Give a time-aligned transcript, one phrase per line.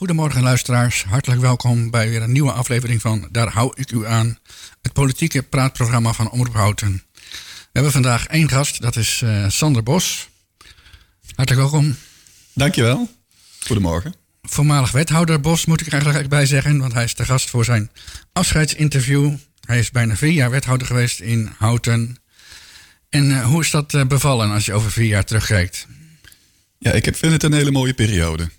[0.00, 4.38] Goedemorgen luisteraars, hartelijk welkom bij weer een nieuwe aflevering van Daar hou ik u aan,
[4.82, 7.02] het politieke praatprogramma van Omroep Houten.
[7.12, 10.28] We hebben vandaag één gast, dat is uh, Sander Bos.
[11.34, 11.96] Hartelijk welkom.
[12.52, 13.08] Dankjewel.
[13.66, 14.14] Goedemorgen.
[14.42, 17.90] Voormalig wethouder Bos moet ik eigenlijk bij zeggen, want hij is de gast voor zijn
[18.32, 19.34] afscheidsinterview.
[19.60, 22.16] Hij is bijna vier jaar wethouder geweest in Houten.
[23.08, 25.86] En uh, hoe is dat uh, bevallen als je over vier jaar terugkijkt?
[26.78, 28.50] Ja, ik vind het een hele mooie periode.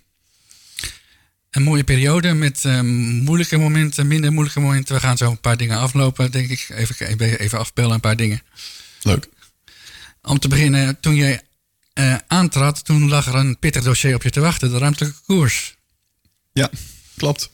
[1.52, 2.80] Een mooie periode met uh,
[3.20, 4.94] moeilijke momenten, minder moeilijke momenten.
[4.94, 6.68] We gaan zo een paar dingen aflopen, denk ik.
[6.68, 8.42] Even, even afbellen, een paar dingen.
[9.02, 9.28] Leuk.
[10.22, 11.42] Om te beginnen, toen jij
[11.94, 15.76] uh, aantrad, toen lag er een pittig dossier op je te wachten, de ruimtelijke koers.
[16.52, 16.70] Ja,
[17.16, 17.50] klopt.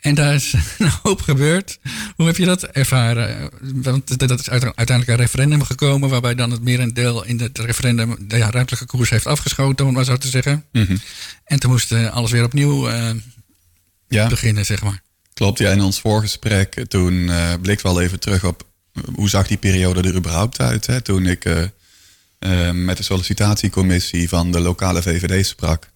[0.00, 1.78] En daar is een hoop gebeurd.
[2.16, 3.50] Hoe heb je dat ervaren?
[3.60, 8.36] Want dat is uiteindelijk een referendum gekomen, waarbij dan het merendeel in het referendum de
[8.36, 10.64] ja, ruimtelijke koers heeft afgeschoten, om maar zo te zeggen.
[10.72, 11.00] Mm -hmm.
[11.44, 13.10] En toen moest alles weer opnieuw uh,
[14.08, 14.28] ja.
[14.28, 15.02] beginnen, zeg maar.
[15.34, 15.70] Klopt, ja.
[15.70, 18.66] In ons voorgesprek, toen uh, blik wel even terug op
[19.14, 20.86] hoe zag die periode er überhaupt uit.
[20.86, 21.00] Hè?
[21.00, 25.88] Toen ik uh, met de sollicitatiecommissie van de lokale VVD sprak.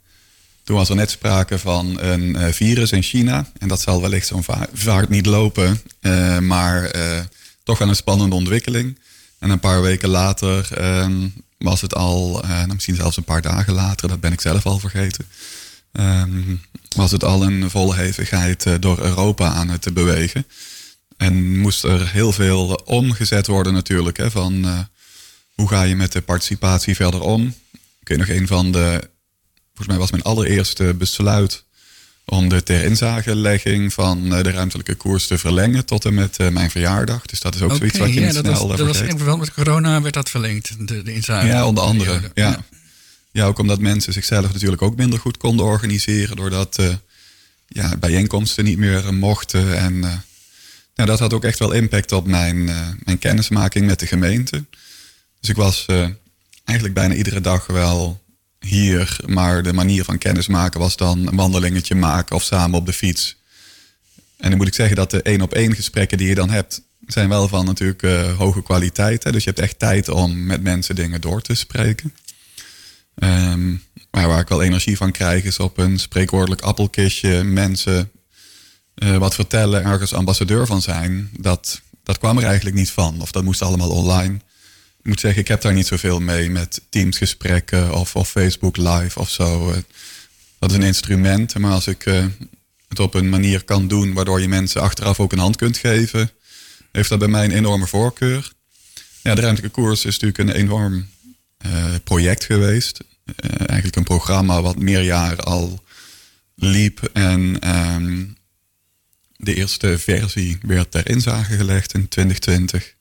[0.71, 3.51] Toen was er net sprake van een uh, virus in China.
[3.59, 5.83] En dat zal wellicht zo'n va vaart niet lopen.
[6.01, 7.21] Uh, maar uh,
[7.63, 8.99] toch wel een spannende ontwikkeling.
[9.39, 13.73] En een paar weken later ehm, was het al, nou, misschien zelfs een paar dagen
[13.73, 15.27] later, dat ben ik zelf al vergeten.
[15.93, 16.61] Um,
[16.97, 20.47] was het al een volle hevigheid door Europa aan het bewegen.
[21.17, 24.17] En moest er heel veel omgezet worden natuurlijk.
[24.17, 24.87] Hè, van
[25.55, 27.55] hoe ga je met de participatie verder om?
[28.01, 29.11] Ik weet nog een van de
[29.81, 31.65] volgens mij was mijn allereerste besluit
[32.25, 36.49] om de ter inzagelegging van eh, de ruimtelijke koers te verlengen tot en met eh,
[36.49, 37.27] mijn verjaardag.
[37.27, 39.01] Dus dat is ook okay, zoiets wat je ja, niet dat snel was, Dat was
[39.01, 41.47] in verband met corona werd dat verlengd, de, de inzage.
[41.47, 42.13] Ja, onder andere.
[42.13, 42.31] Ja.
[42.35, 42.65] ja.
[43.33, 43.47] Ja.
[43.47, 46.37] ook omdat mensen zichzelf natuurlijk ook minder goed konden organiseren.
[46.37, 46.95] Doordat uh,
[47.69, 49.77] ja, bijeenkomsten niet meer mochten.
[49.79, 50.01] En uh,
[50.95, 52.65] nou, dat had ook echt wel impact op mijn,
[53.05, 54.65] mijn kennismaking met de gemeente.
[55.41, 55.87] Dus ik was
[56.65, 58.21] eigenlijk bijna iedere dag wel
[58.61, 62.93] hier, maar de manier van kennismaken was dan een wandelingetje maken of samen op de
[62.93, 63.37] fiets.
[64.37, 66.83] En dan moet ik zeggen dat de één op één gesprekken die je dan hebt,
[67.07, 69.25] zijn wel van natuurlijk uh, hoge kwaliteit.
[69.25, 69.33] Hè?
[69.33, 72.15] Dus je hebt echt tijd om met mensen dingen door te spreken.
[73.15, 78.11] Um, maar waar ik wel energie van krijg is op een spreekwoordelijk appelkistje mensen
[78.95, 81.31] uh, wat vertellen, ergens ambassadeur van zijn.
[81.39, 83.21] Dat, dat kwam er eigenlijk niet van.
[83.21, 84.41] Of dat moest allemaal online
[85.03, 89.31] moet zeggen, ik heb daar niet zoveel mee met teamsgesprekken of, of Facebook live of
[89.31, 89.75] zo.
[90.59, 92.25] Dat is een instrument, maar als ik uh,
[92.89, 96.31] het op een manier kan doen waardoor je mensen achteraf ook een hand kunt geven,
[96.93, 98.53] heeft dat bij mij een enorme voorkeur.
[99.23, 101.09] Ja, de ruimtelijke koers is natuurlijk een enorm
[101.67, 103.01] uh, project geweest.
[103.57, 105.83] Eigenlijk een programma wat meer jaren al
[106.55, 108.37] liep en um,
[109.37, 112.95] de eerste versie werd ter inzage gelegd in 2020.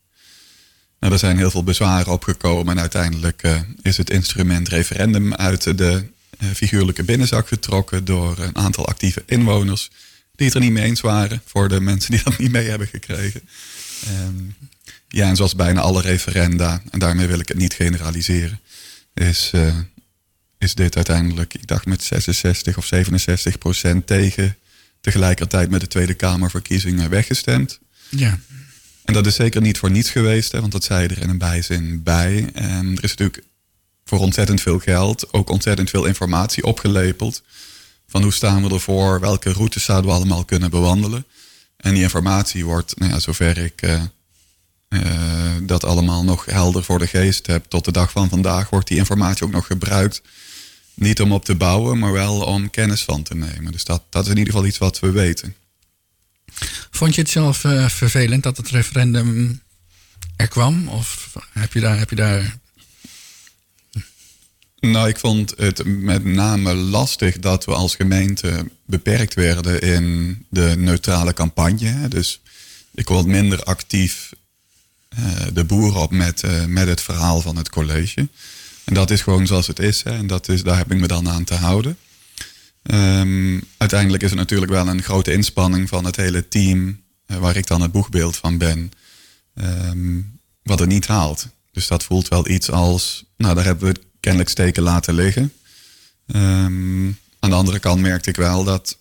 [0.99, 5.77] Nou, er zijn heel veel bezwaren opgekomen en uiteindelijk uh, is het instrument referendum uit
[5.77, 6.03] de
[6.39, 9.89] uh, figuurlijke binnenzak getrokken door een aantal actieve inwoners
[10.35, 12.87] die het er niet mee eens waren voor de mensen die dat niet mee hebben
[12.87, 13.41] gekregen.
[14.25, 14.55] Um,
[15.07, 18.59] ja, en zoals bijna alle referenda, en daarmee wil ik het niet generaliseren,
[19.13, 19.75] is, uh,
[20.57, 24.57] is dit uiteindelijk, ik dacht met 66 of 67 procent tegen,
[25.01, 27.79] tegelijkertijd met de Tweede Kamerverkiezingen weggestemd.
[28.09, 28.39] Ja.
[29.09, 31.37] En dat is zeker niet voor niets geweest, hè, want dat zei er in een
[31.37, 32.49] bijzin bij.
[32.53, 33.43] En er is natuurlijk
[34.05, 37.41] voor ontzettend veel geld ook ontzettend veel informatie opgelepeld.
[38.07, 41.25] Van hoe staan we ervoor, welke routes zouden we allemaal kunnen bewandelen.
[41.77, 44.01] En die informatie wordt, nou ja, zover ik uh,
[44.89, 45.01] uh,
[45.61, 48.97] dat allemaal nog helder voor de geest heb, tot de dag van vandaag wordt die
[48.97, 50.21] informatie ook nog gebruikt.
[50.93, 53.71] Niet om op te bouwen, maar wel om kennis van te nemen.
[53.71, 55.55] Dus dat, dat is in ieder geval iets wat we weten.
[56.91, 59.61] Vond je het zelf uh, vervelend dat het referendum
[60.35, 60.87] er kwam?
[60.87, 61.97] Of heb je daar.
[61.97, 62.57] Heb je daar...
[64.79, 70.73] Nou, ik vond het met name lastig dat we als gemeente beperkt werden in de
[70.77, 72.07] neutrale campagne.
[72.07, 72.41] Dus
[72.93, 74.31] ik word minder actief
[75.19, 78.27] uh, de boer op met, uh, met het verhaal van het college.
[78.83, 80.03] En dat is gewoon zoals het is.
[80.03, 80.11] Hè.
[80.11, 81.97] En dat is, daar heb ik me dan aan te houden.
[82.83, 87.55] Um, uiteindelijk is het natuurlijk wel een grote inspanning van het hele team, uh, waar
[87.55, 88.91] ik dan het boegbeeld van ben,
[89.53, 91.47] um, wat het niet haalt.
[91.71, 95.53] Dus dat voelt wel iets als, nou daar hebben we kennelijk steken laten liggen.
[96.25, 98.97] Um, aan de andere kant merkte ik wel dat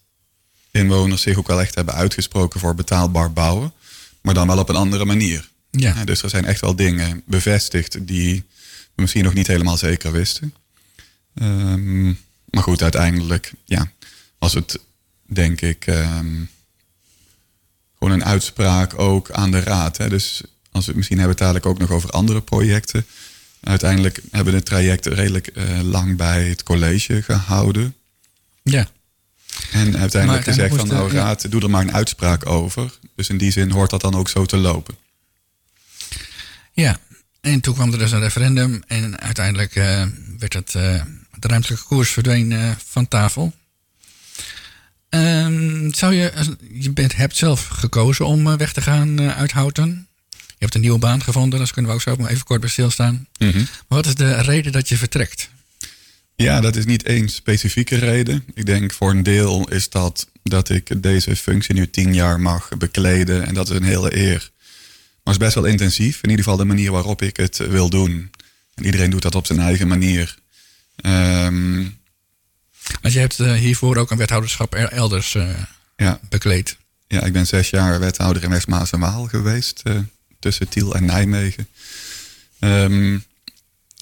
[0.70, 3.72] inwoners zich ook wel echt hebben uitgesproken voor betaalbaar bouwen,
[4.20, 5.48] maar dan wel op een andere manier.
[5.70, 5.94] Ja.
[5.94, 8.44] ja dus er zijn echt wel dingen bevestigd die
[8.94, 10.54] we misschien nog niet helemaal zeker wisten.
[11.34, 12.18] Um,
[12.50, 13.90] maar goed, uiteindelijk, ja,
[14.38, 14.78] was het
[15.26, 16.34] denk ik, ehm,
[17.98, 19.96] gewoon een uitspraak ook aan de raad.
[19.96, 20.08] Hè?
[20.08, 23.06] Dus als we misschien hebben we het dadelijk ook nog over andere projecten.
[23.60, 27.94] Uiteindelijk hebben we het traject redelijk eh, lang bij het college gehouden.
[28.62, 28.88] Ja.
[29.72, 31.20] En uiteindelijk Maar- gezegd en van nou eh, ja.
[31.22, 32.98] raad, doe er maar een uitspraak over.
[33.16, 34.94] Dus in die zin hoort dat dan ook zo te lopen.
[36.72, 36.98] Ja,
[37.40, 40.06] en toen kwam er dus een referendum en uiteindelijk eh,
[40.38, 41.02] werd het, eh,
[41.40, 43.52] de ruimtelijke koers verdween eh, van tafel.
[45.08, 49.36] Ehm, zou je, als- je bent, hebt zelf gekozen om eh, weg te gaan eh,
[49.38, 50.06] uit Houten.
[50.30, 52.70] Je hebt een nieuwe baan gevonden, daar kunnen we ook zo maar even kort bij
[52.70, 53.26] stilstaan.
[53.88, 55.48] Maar wat is de reden dat je vertrekt?
[56.36, 58.44] Ja, dat is niet één specifieke reden.
[58.54, 62.68] Ik denk voor een deel is dat dat ik deze functie nu tien jaar mag
[62.78, 63.46] bekleden.
[63.46, 64.50] En dat is een hele eer.
[65.22, 66.16] Maar het is best wel intensief.
[66.22, 68.30] In ieder geval de manier waarop ik het wil doen.
[68.74, 70.36] En iedereen doet dat op zijn eigen manier.
[71.02, 71.84] Ehm,
[73.00, 75.48] Want je hebt eh, hiervoor ook een wethouderschap er- elders eh,
[75.96, 76.76] ja, bekleed.
[77.06, 79.80] ja, ik ben zes jaar wethouder in West Maas en Waal geweest.
[79.84, 79.94] eh,
[80.38, 81.68] tussen Tiel en Nijmegen.
[82.58, 83.18] Ehm,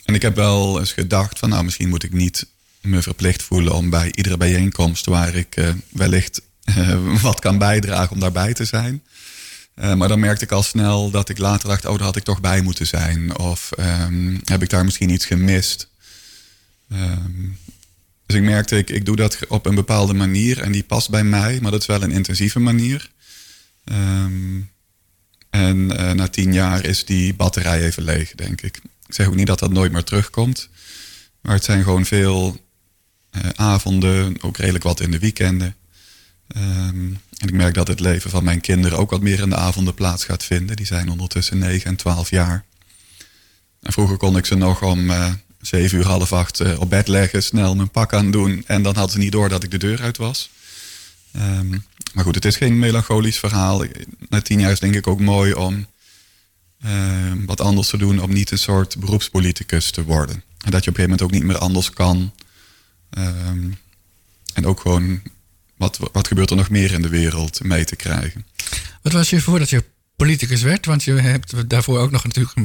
[0.05, 2.47] en ik heb wel eens gedacht van nou misschien moet ik niet
[2.81, 5.57] me verplicht voelen om bij iedere bijeenkomst waar ik
[5.91, 6.41] wellicht
[7.21, 9.03] wat kan bijdragen om daarbij te zijn.
[9.75, 12.41] Maar dan merkte ik al snel dat ik later dacht, oh, daar had ik toch
[12.41, 13.39] bij moeten zijn.
[13.39, 15.89] Of ehm, heb ik daar misschien iets gemist.
[16.89, 17.49] Ehm,
[18.27, 21.25] dus ik merkte, ik, ik doe dat op een bepaalde manier en die past bij
[21.25, 23.11] mij, maar dat is wel een intensieve manier.
[23.85, 24.61] Ehm,
[25.51, 28.77] en eh, na tien jaar is die batterij even leeg, denk ik.
[29.07, 30.69] Ik zeg ook niet dat dat nooit meer terugkomt.
[31.41, 32.65] Maar het zijn gewoon veel
[33.31, 35.77] eh, avonden, ook redelijk wat in de weekenden.
[36.49, 37.07] Ehm,
[37.39, 39.95] en ik merk dat het leven van mijn kinderen ook wat meer in de avonden
[39.95, 40.77] plaats gaat vinden.
[40.77, 42.65] Die zijn ondertussen 9 en 12 jaar.
[43.81, 45.33] En vroeger kon ik ze nog om eh
[45.67, 48.65] 7 uur, half acht eh, op bed leggen, snel mijn pak aan doen.
[48.67, 50.51] En dan hadden ze niet door dat ik de deur uit was.
[51.33, 51.71] Ehm,
[52.13, 53.85] maar goed, het is geen melancholisch verhaal.
[54.29, 55.87] Na tien jaar is denk ik ook mooi om
[56.83, 58.23] ehm, wat anders te doen.
[58.23, 60.43] Om niet een soort beroepspoliticus te worden.
[60.65, 62.33] En dat je op een gegeven moment ook niet meer anders kan.
[63.11, 63.71] Ehm,
[64.53, 65.23] en ook gewoon,
[65.77, 68.47] wat, wat gebeurt er nog meer in de wereld mee te krijgen.
[69.03, 69.85] Wat was je voordat je
[70.17, 70.87] politicus werd?
[70.87, 72.57] Want je hebt daarvoor ook nog natuurlijk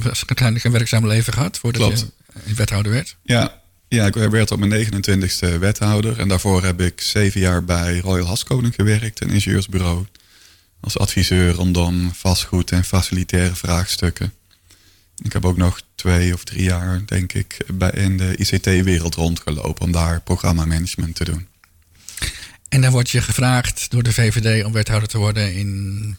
[0.63, 1.57] een werkzaam leven gehad.
[1.57, 1.99] Voordat Klopt.
[1.99, 3.15] je eh, wethouder werd.
[3.23, 6.19] Ja, ja, ik werd op mijn 29ste wethouder.
[6.19, 10.05] En daarvoor heb ik zeven jaar bij Royal Haskoning gewerkt, een ingenieursbureau.
[10.79, 14.33] Als adviseur rondom vastgoed en facilitaire vraagstukken.
[15.23, 19.85] Ik heb ook nog twee of drie jaar, denk ik, bij, in de ICT-wereld rondgelopen
[19.85, 21.47] om daar programmamanagement te doen.
[22.69, 26.17] En dan word je gevraagd door de VVD om wethouder te worden in,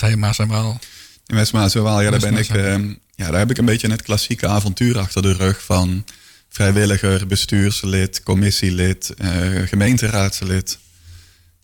[0.00, 0.78] Maas en Waal?
[1.26, 3.64] In West-Maas en Waal, ja, daar, ben ik, West-Maas eh, ja, daar heb ik een
[3.64, 6.04] beetje het klassieke avontuur achter de rug van
[6.48, 10.78] vrijwilliger, bestuurslid, commissielid, eh, gemeenteraadslid.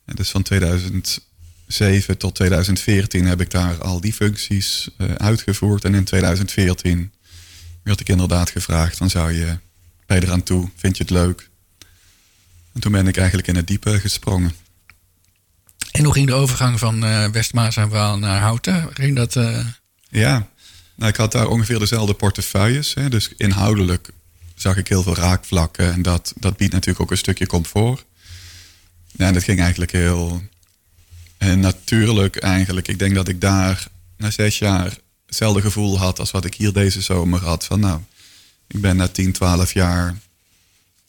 [0.05, 5.85] En dus van 2007 tot 2014 heb ik daar al die functies eh, uitgevoerd.
[5.85, 7.13] En in 2014
[7.83, 9.59] werd ik inderdaad gevraagd: van zou je
[10.07, 10.71] bij eraan toe?
[10.77, 11.51] Vind je het leuk?
[12.73, 14.53] En toen ben ik eigenlijk in het diepe gesprongen.
[15.93, 18.89] En hoe ging de overgang van eh West Maas en Waal naar Houten?
[18.93, 19.67] Ging dat, eh,
[20.09, 20.49] Ja,
[20.95, 22.95] nou, ik had daar ongeveer dezelfde portefeuilles.
[22.95, 24.11] Hè, dus inhoudelijk
[24.55, 25.93] zag ik heel veel raakvlakken.
[25.93, 28.05] En dat, dat biedt natuurlijk ook een stukje comfort.
[29.13, 30.43] Ja, en dat ging eigenlijk heel
[31.39, 32.89] eh, natuurlijk eigenlijk.
[32.89, 36.73] Ik denk dat ik daar na zes jaar hetzelfde gevoel had als wat ik hier
[36.73, 37.65] deze zomer had.
[37.65, 38.01] Van nou,
[38.69, 40.17] ik ben na 10, 12 jaar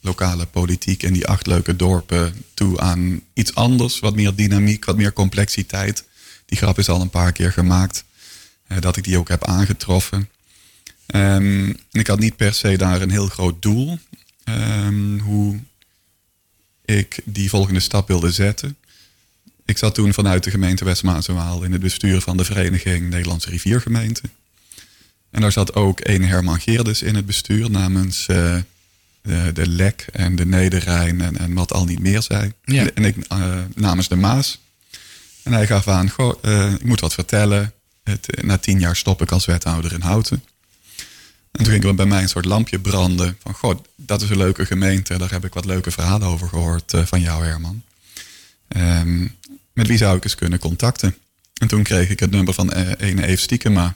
[0.04, 4.00] lokale politiek in die acht leuke dorpen toe aan iets anders.
[4.00, 6.04] Wat meer dynamiek, wat meer complexiteit.
[6.46, 8.04] Die grap is al een paar keer gemaakt.
[8.68, 10.30] eh, dat ik die ook heb aangetroffen.
[11.06, 14.00] Ehm, en ik had niet per se daar een heel groot doel.
[14.44, 15.60] ehm, hoe
[16.86, 18.78] ik die volgende stap wilde zetten.
[19.66, 23.50] Ik zat toen vanuit de gemeente west en in het bestuur van de vereniging Nederlandse
[23.50, 24.30] Riviergemeenten.
[25.30, 28.58] En daar zat ook een Herman Geerdes in het bestuur namens eh,
[29.24, 32.54] de, de Lek en de Nederrijn en, en wat al niet meer zei.
[32.64, 32.90] Ja.
[32.94, 34.62] En ik eh, namens de Maas.
[35.44, 37.74] En hij gaf aan, goh, eh, ik moet wat vertellen.
[38.04, 40.44] Het, na tien jaar stop ik als wethouder in Houten.
[41.52, 43.38] En toen ging er bij mij een soort lampje branden.
[43.42, 45.18] Van, goh, dat is een leuke gemeente.
[45.18, 47.84] Daar heb ik wat leuke verhalen over gehoord eh, van jou, Herman.
[48.68, 49.28] Ehm,
[49.74, 51.18] met wie zou ik eens kunnen contacten?
[51.54, 53.96] En toen kreeg ik het nummer van eh, ene Eve Stiekema.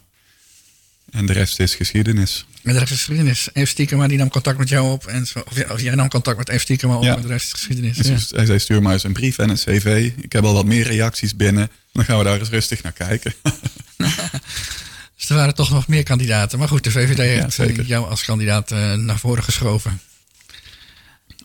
[1.12, 2.46] En de rest is geschiedenis.
[2.68, 3.50] Met de rest is geschiedenis.
[3.54, 5.06] Eve Stiekema die nam contact met jou op.
[5.06, 7.04] En zo, of, jij, of jij nam contact met Eve Stiekema op.
[7.04, 7.16] Ja.
[7.16, 7.98] En de rest is geschiedenis.
[7.98, 8.36] Ja.
[8.36, 10.12] hij zei, stuur maar eens een brief en een cv.
[10.18, 11.70] Ik heb al wat meer reacties binnen.
[11.92, 13.34] Dan gaan we daar eens rustig naar kijken.
[15.18, 16.60] Dus er waren toch nog meer kandidaten.
[16.60, 17.80] Maar goed, de VVD heeft zeker.
[17.80, 20.02] eh, jou als kandidaat eh, naar voren geschoven.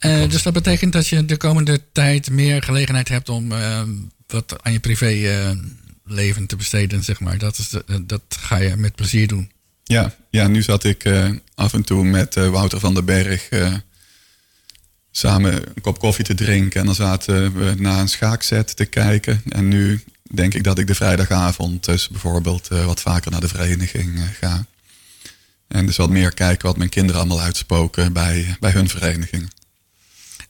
[0.00, 3.82] Uh, dus dat betekent dat je de komende tijd meer gelegenheid hebt om uh,
[4.26, 7.38] wat aan je privéleven te besteden, zeg maar.
[7.38, 9.50] Dat, is de, dat ga je met plezier doen.
[9.84, 11.10] Ja, ja nu zat ik
[11.54, 13.48] af en toe met Wouter van den Berg
[15.10, 16.80] samen een kop koffie te drinken.
[16.80, 19.42] En dan zaten we naar een schaakset te kijken.
[19.48, 24.20] En nu denk ik dat ik de vrijdagavond dus bijvoorbeeld wat vaker naar de vereniging
[24.40, 24.66] ga.
[25.68, 29.50] En dus wat meer kijken wat mijn kinderen allemaal uitspoken bij, bij hun vereniging.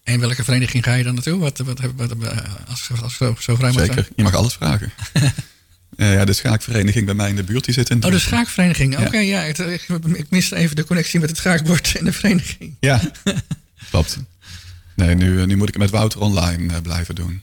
[0.02, 1.38] En welke vereniging ga je dan naartoe?
[1.38, 2.14] Wat, wat, wat,
[2.68, 4.92] als, als zo, zo vrij Zeker, je mag alles vragen.
[5.96, 8.04] ja, de schaakvereniging bij mij in de buurt die zit in.
[8.04, 8.98] Oh, de schaakvereniging.
[8.98, 9.42] Oké, ja.
[9.42, 9.58] ik,
[10.12, 12.76] ik miste even de connectie met het schaakbord en de vereniging.
[12.80, 13.00] Ja,
[13.90, 14.18] klopt.
[14.94, 17.42] Nee, nu, nu moet ik het met Wouter online uh, blijven doen.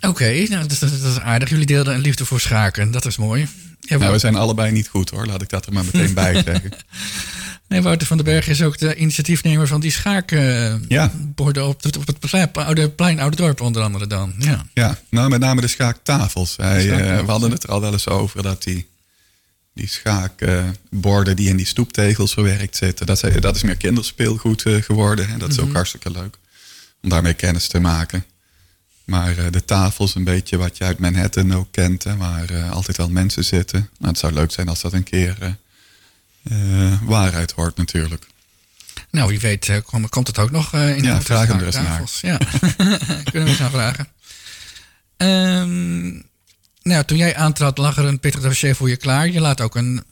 [0.00, 1.48] Oké, nou, dat, dat, is aardig.
[1.48, 2.90] Jullie deelden een liefde voor schaken.
[2.90, 3.48] Dat is mooi.
[3.80, 5.26] Ja, nou, we zijn allebei niet goed hoor.
[5.26, 6.70] Laat ik dat er maar meteen bij zeggen.
[7.68, 11.10] Nee, Wouter van den Berg is ook de initiatiefnemer van die schaakborden ja.
[11.68, 14.34] op, het, op het oude plein, oude dorp onder andere dan.
[14.38, 16.56] Ja, ja nou met name de schaaktafels.
[16.56, 18.86] Hij, uh, we hadden het er al wel eens over dat die,
[19.74, 25.28] die schaakborden die in die stoeptegels verwerkt zitten, dat, dat is meer kinderspeelgoed uh, geworden.
[25.28, 25.74] En dat is ook mhm.
[25.74, 26.38] hartstikke leuk
[27.02, 28.24] om daarmee kennis te maken.
[29.04, 33.10] Maar de tafels, een beetje wat je uit Manhattan ook kent, hè, waar altijd wel
[33.10, 33.88] mensen zitten.
[33.98, 35.56] Nou, het zou leuk zijn als dat een keer
[37.02, 38.26] waarheid hoort natuurlijk.
[39.10, 39.76] Nou, wie weet uh,
[40.08, 42.02] komt het ook nog uh, in ja, de vraag hem er eens naar.
[42.20, 42.38] Ja,
[43.30, 44.08] kunnen we eens aan vragen.
[45.16, 46.24] Um,
[46.82, 49.28] nou, toen jij aantrad lag er een pittig dossier voor je klaar.
[49.28, 50.04] Je laat ook een...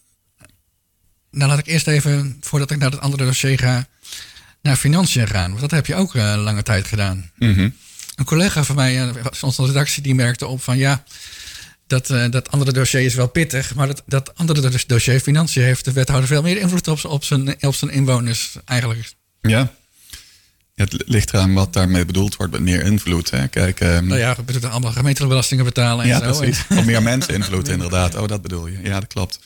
[1.30, 3.86] Nou, laat ik eerst even, voordat ik naar het andere dossier ga,
[4.62, 5.48] naar financiën gaan.
[5.48, 7.30] Want dat heb je ook lange tijd gedaan.
[7.36, 7.76] Mm -hmm.
[8.14, 11.04] Een collega van mij, onze redactie, die merkte op van ja
[11.94, 15.84] dat, uh, dat andere dossier is wel pittig, maar dat, dat andere dossier, financiën, heeft
[15.84, 19.12] de wethouder veel meer invloed op, op, zijn, op zijn inwoners eigenlijk.
[19.40, 19.72] Ja.
[20.74, 23.30] Het ligt eraan wat daarmee bedoeld wordt met meer invloed.
[23.30, 23.48] Hè?
[23.48, 24.06] Kijk, um...
[24.06, 26.38] Nou ja, we moeten allemaal gemeentelijke belastingen betalen en ja, zo.
[26.38, 26.64] Precies.
[26.68, 28.14] Of meer mensen invloed, inderdaad.
[28.14, 28.78] Oh, dat bedoel je.
[28.82, 29.38] Ja, dat klopt.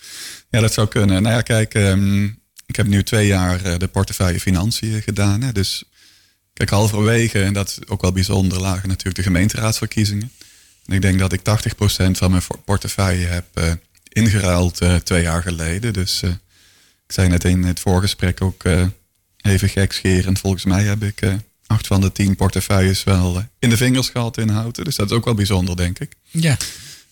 [0.50, 1.22] Ja, dat zou kunnen.
[1.22, 5.42] Nou ja, kijk, um, ik heb nu twee jaar uh, de portefeuille financiën gedaan.
[5.42, 5.52] Hè?
[5.52, 5.84] Dus
[6.52, 10.30] kijk, halverwege, en dat is ook wel bijzonder, lagen natuurlijk de gemeenteraadsverkiezingen
[10.94, 11.42] ik denk dat ik 80%
[12.10, 13.72] van mijn portefeuille heb uh,
[14.08, 15.92] ingeruild uh, twee jaar geleden.
[15.92, 16.30] Dus uh,
[17.06, 18.64] ik zei net in het voorgesprek ook
[19.40, 20.38] even gekscherend.
[20.38, 21.20] Volgens mij heb ik
[21.66, 24.84] acht van de tien portefeuilles wel in de vingers gehad in houten.
[24.84, 26.12] Dus dat is ook wel bijzonder, denk ik.
[26.30, 26.56] Ja.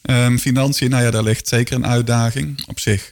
[0.03, 2.67] Um, financiën, nou ja, daar ligt zeker een uitdaging.
[2.67, 3.09] Op zich,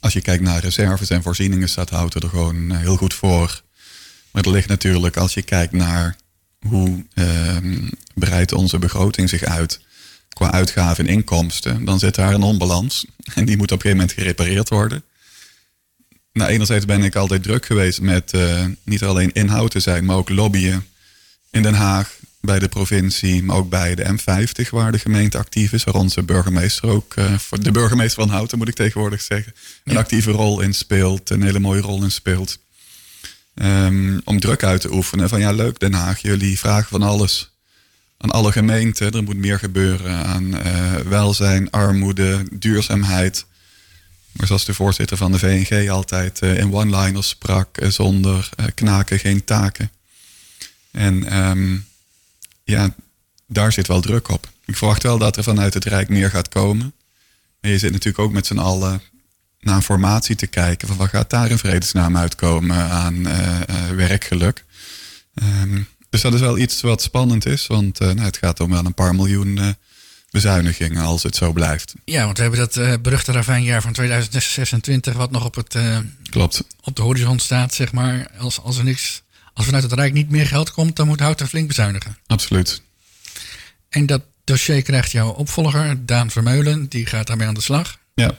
[0.00, 3.62] als je kijkt naar reserves en voorzieningen, staat houten er gewoon heel goed voor.
[4.30, 6.16] Maar er ligt natuurlijk, als je kijkt naar
[6.66, 7.56] hoe uh,
[8.14, 9.80] breidt onze begroting zich uit
[10.28, 13.06] qua uitgaven en inkomsten, dan zit daar een onbalans.
[13.34, 15.04] En die moet op een gegeven moment gerepareerd worden.
[16.32, 20.16] Nou, enerzijds ben ik altijd druk geweest met uh, niet alleen inhoud te zijn, maar
[20.16, 20.86] ook lobbyen
[21.50, 25.72] in Den Haag, bij de provincie, maar ook bij de M50, waar de gemeente actief
[25.72, 29.96] is, waar onze burgemeester ook, uh, de burgemeester van Houten moet ik tegenwoordig zeggen, een
[29.96, 32.58] actieve rol in speelt, een hele mooie rol in speelt.
[33.62, 35.28] Um, om druk uit te oefenen.
[35.28, 37.50] Van ja, leuk Den Haag, jullie vragen van alles
[38.16, 39.12] aan alle gemeenten.
[39.12, 43.46] Er moet meer gebeuren aan uh, welzijn, armoede, duurzaamheid.
[44.32, 49.18] Maar zoals de voorzitter van de VNG altijd uh, in one-liners sprak, uh, zonder knaken
[49.18, 49.90] geen taken.
[50.90, 51.86] En um,
[52.64, 52.94] ja,
[53.46, 54.48] daar zit wel druk op.
[54.64, 56.92] Ik verwacht wel dat er vanuit het Rijk meer gaat komen.
[57.60, 59.02] Maar je zit natuurlijk ook met z'n allen
[59.60, 60.88] naar informatie te kijken.
[60.88, 63.60] Van wat gaat daar in vredesnaam uitkomen aan uh,
[63.94, 64.64] werkgeluk.
[65.42, 67.66] Um, dus dat is wel iets wat spannend is.
[67.66, 69.76] Want uh, nou, het gaat om wel een paar miljoen
[70.30, 71.94] bezuinigingen als het zo blijft.
[72.04, 75.14] Ja, want we hebben dat beruchte ravijnjaar van 2026...
[75.14, 75.76] wat nog op, het,
[76.30, 76.64] Klopt.
[76.80, 78.30] op de horizon staat, zeg maar.
[78.38, 79.22] Als, als er niks...
[79.54, 82.16] Als vanuit het Rijk niet meer geld komt, dan moet Houten flink bezuinigen.
[82.26, 82.82] Absoluut.
[83.88, 86.88] En dat dossier krijgt jouw opvolger, Daan Vermeulen.
[86.88, 87.98] Die gaat daarmee aan de slag.
[88.14, 88.36] Ja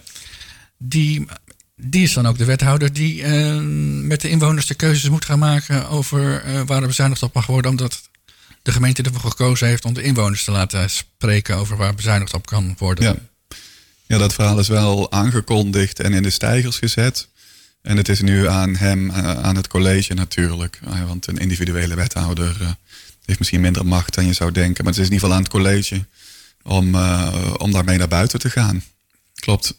[0.84, 1.26] die,
[1.76, 3.60] die is dan ook de wethouder die uh,
[4.04, 7.46] met de inwoners de keuzes moet gaan maken over uh, waar er bezuinigd op mag
[7.46, 7.72] worden.
[7.72, 8.02] Omdat
[8.62, 12.46] de gemeente ervoor gekozen heeft om de inwoners te laten spreken over waar bezuinigd op
[12.46, 13.04] kan worden.
[13.04, 13.16] Ja.
[14.06, 17.28] ja, dat verhaal is wel aangekondigd en in de stijgers gezet.
[17.82, 20.80] En het is nu aan hem, eh, aan het college natuurlijk.
[21.08, 22.78] Want een individuele wethouder
[23.26, 24.84] heeft misschien minder macht dan je zou denken.
[24.84, 26.06] Maar het is in ieder geval aan het college
[26.64, 26.96] om,
[27.58, 28.84] om daarmee naar buiten te gaan.
[29.36, 29.74] Klopt.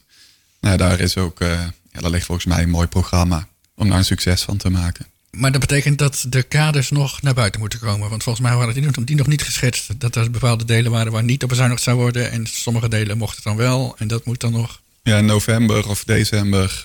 [0.62, 1.48] Nou, daar is ook, uh,
[1.92, 5.06] ja, daar ligt volgens mij een mooi programma om daar een succes van te maken.
[5.30, 8.10] Maar dat betekent dat de kaders nog naar buiten moeten komen.
[8.10, 10.00] Want volgens mij waren die, nog, die nog niet geschetst.
[10.00, 12.30] Dat er bepaalde delen waren waar niet op bezuinigd zou worden.
[12.30, 13.94] En sommige delen mochten dan wel.
[13.98, 14.80] En dat moet dan nog.
[15.02, 16.82] Ja, in november of december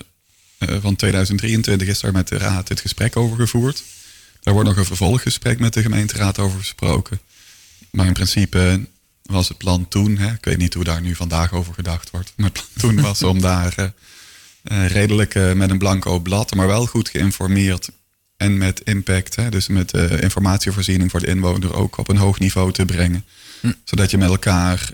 [0.58, 3.82] uh, van 2023 is daar met de Raad het gesprek over gevoerd.
[4.40, 7.20] Daar wordt nog een vervolggesprek met de gemeenteraad over gesproken.
[7.90, 8.86] Maar in principe
[9.34, 12.32] was het plan toen, hè, ik weet niet hoe daar nu vandaag over gedacht wordt,
[12.36, 13.86] maar het plan toen was om daar uh,
[14.64, 17.88] uh, redelijk uh, met een blanco blad, maar wel goed geïnformeerd
[18.36, 22.72] en met impact, hè, dus met informatievoorziening voor de inwoner ook op een hoog niveau
[22.72, 23.24] te brengen.
[23.60, 23.72] Hm.
[23.84, 24.90] Zodat je met elkaar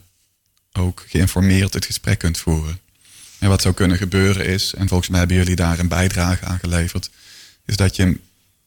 [0.73, 2.81] ook geïnformeerd het gesprek kunt voeren.
[3.39, 6.59] En wat zou kunnen gebeuren is, en volgens mij hebben jullie daar een bijdrage aan
[6.59, 7.11] geleverd,
[7.67, 8.19] is dat je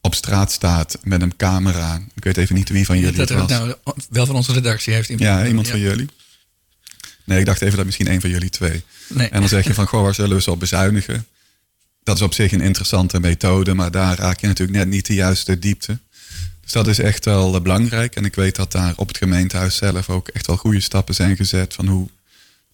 [0.08, 2.02] op straat staat met een camera.
[2.16, 3.50] Ik weet even niet wie van jullie dat, het was.
[3.50, 3.76] Nou,
[4.10, 5.30] wel van onze redactie heeft iemand.
[5.30, 6.10] Ja, iemand van jullie.
[7.24, 8.84] Nee, ik dacht even dat misschien een van jullie twee.
[9.08, 9.30] Nee.
[9.30, 11.28] En dan zeg je van, goh, waar zullen we ze op bezuinigen?
[12.04, 15.14] Dat is op zich een interessante methode, maar daar raak je natuurlijk net niet de
[15.14, 16.00] juiste diepte.
[16.62, 18.16] Dus dat is echt wel belangrijk.
[18.16, 21.36] En ik weet dat daar op het gemeentehuis zelf ook echt wel goede stappen zijn
[21.36, 22.10] gezet van hoe,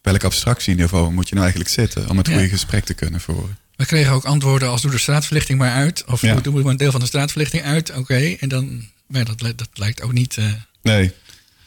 [0.02, 3.58] welk abstractieniveau moet je nou eigenlijk zitten om het goede gesprek te kunnen voeren.
[3.76, 6.04] We kregen ook antwoorden als doe de straatverlichting maar uit.
[6.06, 6.36] Of ja.
[6.36, 7.96] doe maar een deel van de straatverlichting uit.
[7.96, 10.38] Oké, en dan, maar dat, dat lijkt ook niet...
[10.38, 10.46] Uh...
[10.82, 11.12] Nee.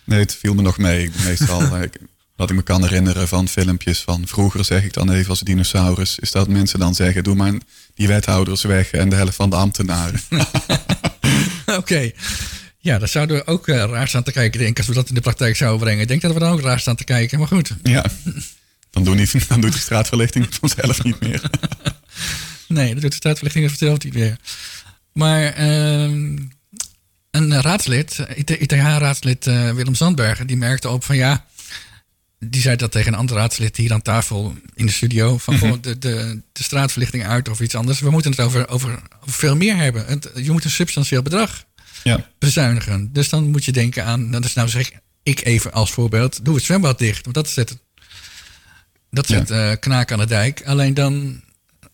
[0.05, 1.11] nee, het viel me nog mee.
[1.25, 1.89] Meestal, eh,
[2.37, 6.19] wat ik me kan herinneren van filmpjes van vroeger, zeg ik dan even als dinosaurus,
[6.19, 7.53] is dat mensen dan zeggen, doe maar
[7.95, 10.21] die wethouders weg en de helft van de ambtenaren.
[11.79, 12.11] Oké.
[12.79, 15.09] Ja, daar zouden we ook uh, raar staan te kijken, denk ik, als we dat
[15.09, 16.03] in de praktijk zouden brengen.
[16.03, 17.71] Ik denk dat we dan ook raar staan te kijken, maar goed.
[17.83, 18.05] Ja,
[18.91, 21.51] dan, doen die, dan doet de straatverlichting vanzelf niet meer.
[22.69, 24.37] Nee, dat doet de straatverlichting vanzelf niet meer.
[25.13, 26.39] Maar uh,
[27.31, 31.47] een raadslid, ITH-raadslid uh, Willem Zandbergen, die merkte op van ja,
[32.39, 35.39] die zei dat tegen een ander raadslid hier aan tafel in de studio.
[35.39, 38.01] Van mm de, de, de straatverlichting uit of iets anders.
[38.01, 40.07] We moeten het over, over, veel meer hebben.
[40.07, 41.65] Het, je moet een substantieel bedrag
[42.03, 42.29] ja.
[42.39, 43.13] bezuinigen.
[43.13, 44.91] Dus dan moet je denken aan, dat is nou zeg
[45.23, 47.23] ik even als voorbeeld, doe het zwembad dicht.
[47.23, 47.77] Want dat zet,
[49.11, 49.71] dat zet ja.
[49.71, 50.63] uh, knaak aan de dijk.
[50.65, 51.43] Alleen dan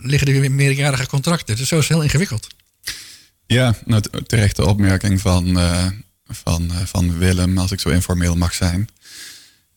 [0.02, 1.56] liggen er weer meerjarige contracten.
[1.56, 2.46] Dus zo is het heel ingewikkeld.
[3.46, 5.86] Ja, nou, terechte opmerking van, uh,
[6.26, 8.88] van, uh, van Willem, als ik zo informeel mag zijn.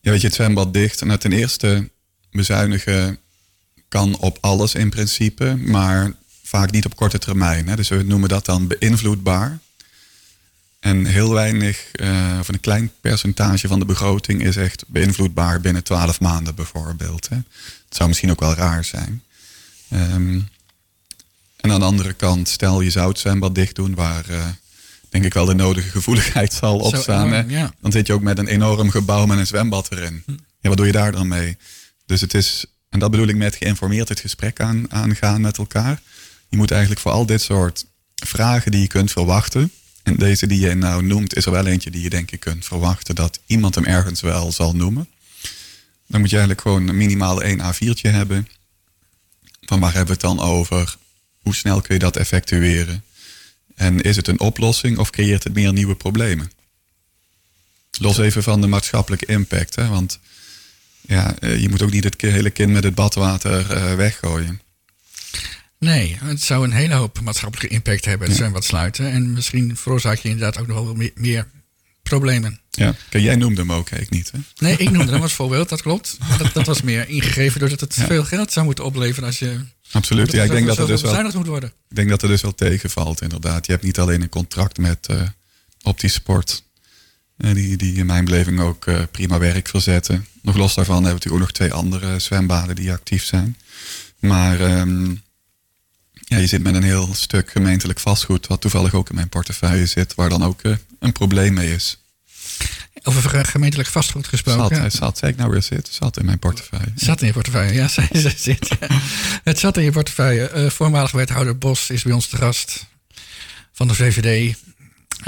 [0.02, 1.04] Ja, weet je, het zwembad dicht.
[1.04, 1.90] Nou, ten eerste,
[2.32, 3.20] bezuinigen
[3.88, 6.12] kan op alles in principe, maar
[6.44, 7.68] vaak niet op korte termijn.
[7.68, 7.76] Hè.
[7.76, 9.60] Dus we noemen dat dan beïnvloedbaar.
[10.80, 15.84] En heel weinig, uh, of een klein percentage van de begroting is echt beïnvloedbaar binnen
[15.84, 17.30] twaalf maanden bijvoorbeeld.
[17.30, 17.36] Hè.
[17.36, 19.24] Het zou misschien ook wel raar zijn.
[19.90, 20.48] Um,
[21.66, 24.48] en aan de andere kant, stel je zou het zwembad dicht doen, waar uh,
[25.10, 27.50] denk ik wel de nodige gevoeligheid zal opstaan.
[27.50, 27.74] Ja.
[27.82, 30.24] Dan zit je ook met een enorm gebouw met een zwembad erin.
[30.26, 30.32] Hm.
[30.60, 31.58] Ja, wat doe je daar dan mee?
[32.06, 36.02] Dus het is, en dat bedoel ik met geïnformeerd het gesprek aan, aangaan met elkaar.
[36.50, 39.72] Je moet eigenlijk voor al dit soort vragen die je kunt verwachten.
[40.04, 42.66] En deze die je nou noemt, is er wel eentje die je denk ik kunt
[42.66, 45.08] verwachten dat iemand hem ergens wel zal noemen.
[46.08, 48.48] Dan moet je eigenlijk gewoon minimaal één A4'tje hebben.
[49.66, 50.98] Van waar hebben we het dan over?
[51.42, 53.04] Hoe snel kun je dat effectueren?
[53.76, 56.52] En is het een oplossing of creëert het meer nieuwe problemen?
[58.00, 59.76] Los even van de maatschappelijke impact.
[59.76, 59.88] Hè?
[59.88, 60.20] Want
[61.02, 64.62] ja, eh, je moet ook niet het hele kind met het badwater uh, weggooien.
[65.78, 68.50] Nee, het zou een hele hoop maatschappelijke impact hebben, het ja.
[68.50, 69.12] wat sluiten.
[69.12, 71.48] En misschien veroorzaak je inderdaad ook nog wel meer, meer
[72.10, 72.60] problemen.
[72.72, 74.32] Ja, Kijk, jij noemde hem ook, ik niet.
[74.32, 74.40] Hè?
[74.58, 76.18] Nee, ik noemde hem als voorbeeld, dat klopt.
[76.38, 79.60] Dat, dat was meer ingegeven doordat het veel geld zou moeten opleveren als je
[79.92, 80.32] Absoluut.
[80.32, 81.24] Ja, ik denk dat het dus wel.
[81.34, 81.70] Moet worden.
[81.90, 83.66] Ik denk dat er dus wel tegenvalt, inderdaad.
[83.66, 85.22] Je hebt niet alleen een contract met uh,
[85.82, 86.64] Opti Sport,
[87.38, 90.26] uh, die, die in mijn beleving ook uh, prima werk verzetten.
[90.42, 93.58] Nog los daarvan hebben we natuurlijk ook nog twee andere zwembaden die actief zijn.
[94.20, 95.22] Maar um,
[96.26, 99.86] ja, je zit met een heel stuk gemeentelijk vastgoed, wat toevallig ook in mijn portefeuille
[99.86, 100.62] zit, waar dan ook
[101.00, 101.98] een probleem mee is.
[103.04, 104.76] Over gemeentelijk vastgoed gesproken.
[104.76, 105.88] Zat, zat, zei ik nou weer zit?
[105.92, 106.92] Zat in mijn portefeuille.
[106.96, 108.70] Zat in je portefeuille, ja, zei ze zit.
[109.44, 110.52] Het zat in je portefeuille.
[110.56, 112.86] Uh, voormalig wethouder Bos is bij ons te gast
[113.72, 114.56] van de VVD.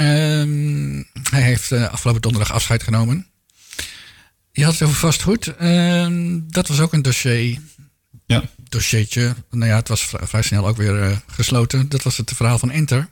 [0.00, 3.26] Um, hij heeft uh, afgelopen donderdag afscheid genomen.
[4.52, 5.54] Je had het over vastgoed.
[5.60, 6.06] Uh,
[6.42, 7.58] dat was ook een dossier.
[8.26, 8.42] Ja.
[8.68, 9.34] Dossiertje.
[9.50, 11.88] Nou ja, het was vrij snel ook weer uh, gesloten.
[11.88, 13.08] Dat was het verhaal van Enter.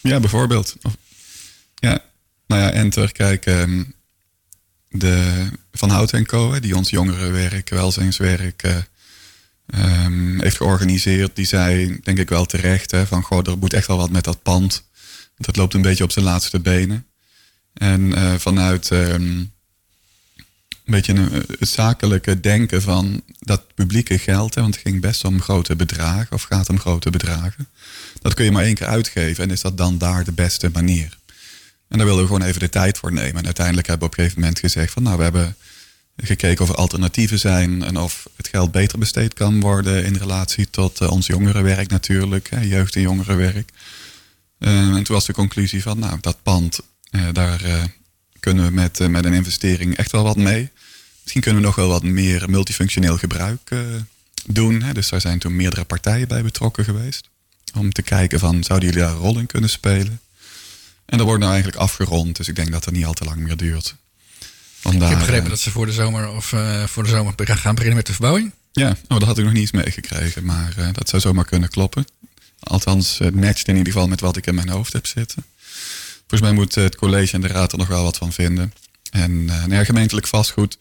[0.00, 0.76] Ja, bijvoorbeeld.
[1.74, 2.00] Ja,
[2.46, 3.94] nou ja, Enter, kijk, um,
[4.88, 11.98] de Van Hout en Co., die ons jongerenwerk, welzijnswerk uh, um, heeft georganiseerd, die zei,
[12.02, 14.84] denk ik wel terecht, hè, van goh, er moet echt wel wat met dat pand.
[15.36, 17.06] Dat loopt een beetje op zijn laatste benen.
[17.72, 19.52] En uh, vanuit um,
[20.86, 25.24] een beetje een, het zakelijke denken van dat publieke geld, hè, want het ging best
[25.24, 27.68] om grote bedragen, of gaat om grote bedragen.
[28.20, 31.18] Dat kun je maar één keer uitgeven en is dat dan daar de beste manier?
[31.88, 33.36] En daar wilden we gewoon even de tijd voor nemen.
[33.36, 35.56] En uiteindelijk hebben we op een gegeven moment gezegd van nou, we hebben
[36.16, 40.70] gekeken of er alternatieven zijn en of het geld beter besteed kan worden in relatie
[40.70, 43.70] tot uh, ons jongerenwerk natuurlijk, hè, jeugd- en jongerenwerk.
[44.58, 46.80] en toen was de conclusie van, nou, dat pand,
[47.32, 47.90] daar
[48.46, 50.70] kunnen we met, met een investering echt wel wat mee.
[51.22, 53.70] Misschien kunnen we nog wel wat meer multifunctioneel gebruik
[54.46, 54.82] doen.
[54.82, 54.92] Hè?
[54.92, 57.28] Dus daar zijn toen meerdere partijen bij betrokken geweest.
[57.74, 60.20] Om te kijken van, zouden jullie daar een rol in kunnen spelen?
[61.06, 63.36] En dat wordt nou eigenlijk afgerond, dus ik denk dat het niet al te lang
[63.36, 63.94] meer duurt.
[64.82, 67.74] Ik heb begrepen uh, dat ze voor de zomer of uh, voor de zomer gaan
[67.74, 68.52] beginnen met de verbouwing.
[68.72, 71.68] Ja, oh, dat had ik nog niet eens meegekregen, maar uh, dat zou zomaar kunnen
[71.68, 72.04] kloppen.
[72.58, 75.44] Althans, het matcht in ieder geval met wat ik in mijn hoofd heb zitten.
[76.26, 78.72] Volgens mij moet het college en de raad er nog wel wat van vinden.
[79.10, 80.78] En nou gemeentelijk vastgoed,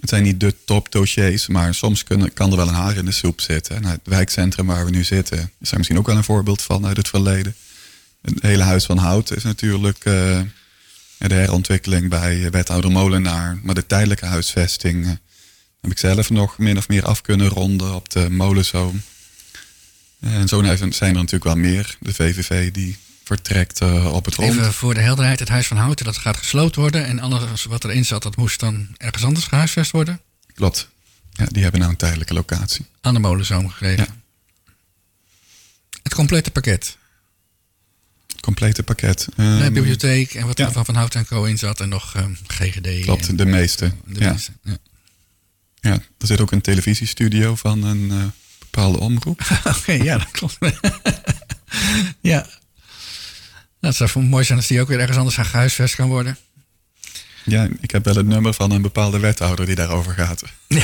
[0.00, 3.04] het zijn niet de top dossiers, maar soms kunnen, kan er wel een haar in
[3.04, 3.76] de soep zitten.
[3.76, 6.96] En het wijkcentrum waar we nu zitten is misschien ook wel een voorbeeld van uit
[6.96, 7.54] het verleden.
[8.22, 10.40] Het hele Huis van Hout is natuurlijk uh,
[11.18, 13.58] de herontwikkeling bij wethouder Molenaar.
[13.62, 15.06] Maar de tijdelijke huisvesting
[15.80, 19.02] heb ik zelf nog min of meer af kunnen ronden op de molenzoom.
[20.20, 21.96] En zo zijn er natuurlijk wel meer.
[22.00, 22.96] De VVV die
[23.34, 24.50] vertrekt uh, op het rond.
[24.50, 27.06] Even voor de helderheid, het Huis van Houten dat gaat gesloten worden.
[27.06, 30.20] En alles wat erin zat, dat moest dan ergens anders gehuisvest worden?
[30.54, 30.88] Klopt.
[31.30, 32.86] Ja, die hebben nou een tijdelijke locatie.
[33.00, 34.06] Aan de molenzoom gekregen.
[34.08, 34.14] Ja.
[36.02, 36.96] Het complete pakket?
[38.42, 39.28] complete pakket.
[39.36, 42.22] Um, bibliotheek en wat er van Van Hout en Co in zat en nog um,
[42.22, 43.04] ehm, GGD.
[43.04, 43.92] Klopt, de meeste.
[44.04, 44.30] De ja.
[44.32, 44.76] Meeste, ja.
[45.80, 45.92] ja.
[45.92, 48.24] er zit ook een televisiestudio van een uh,
[48.58, 49.40] bepaalde omroep.
[49.76, 50.58] Oké, ja, dat klopt.
[52.20, 52.46] ja.
[53.82, 56.36] Dat zou mooi zijn als die ook weer ergens anders gehuisvest kan worden.
[57.44, 60.42] Ja, ik heb wel het nummer van een bepaalde wethouder die daarover gaat.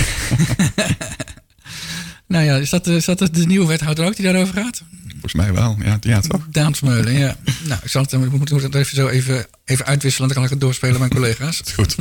[2.26, 4.82] nou ja, is dat, is dat de nieuwe wethouder ook die daarover gaat?
[5.10, 6.46] Volgens mij wel, ja, ja toch?
[6.50, 7.36] Daan Smeulen, ja.
[7.68, 10.50] nou, ik zal het, we moeten het even zo even, even uitwisselen, dan kan ik
[10.50, 11.62] het doorspelen aan mijn collega's.
[11.74, 11.96] Goed.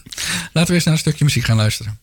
[0.52, 1.98] Laten we eens naar een stukje muziek gaan luisteren.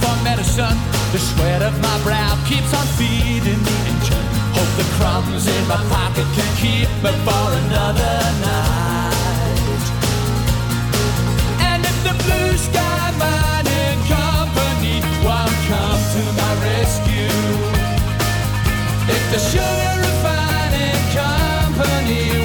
[0.00, 0.78] for medicine.
[1.12, 4.26] The sweat of my brow keeps on feeding the engine.
[4.56, 9.84] Hope the crumbs in my pocket can keep me for another night.
[11.68, 17.42] And if the blue sky mining company won't come to my rescue,
[19.14, 22.43] if the sugar refining company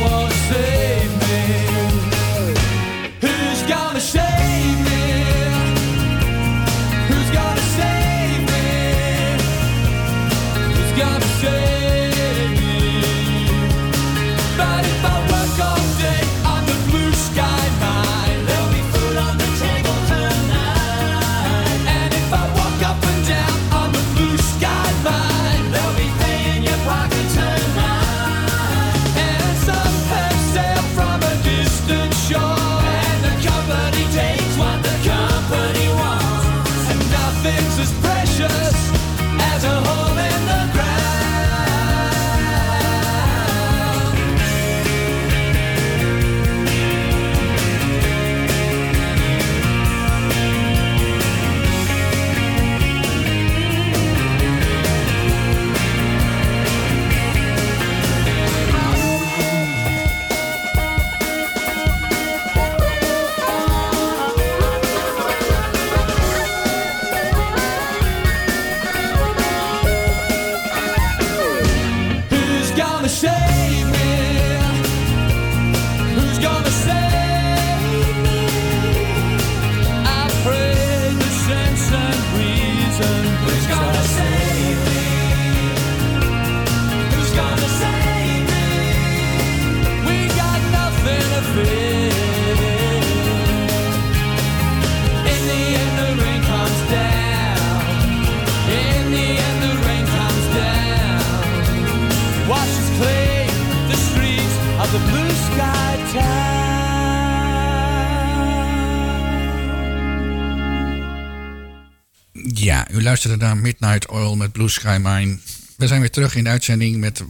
[113.09, 115.37] luisterde naar Midnight Oil met Blue Sky Mine.
[115.77, 117.23] We zijn weer terug in de uitzending met,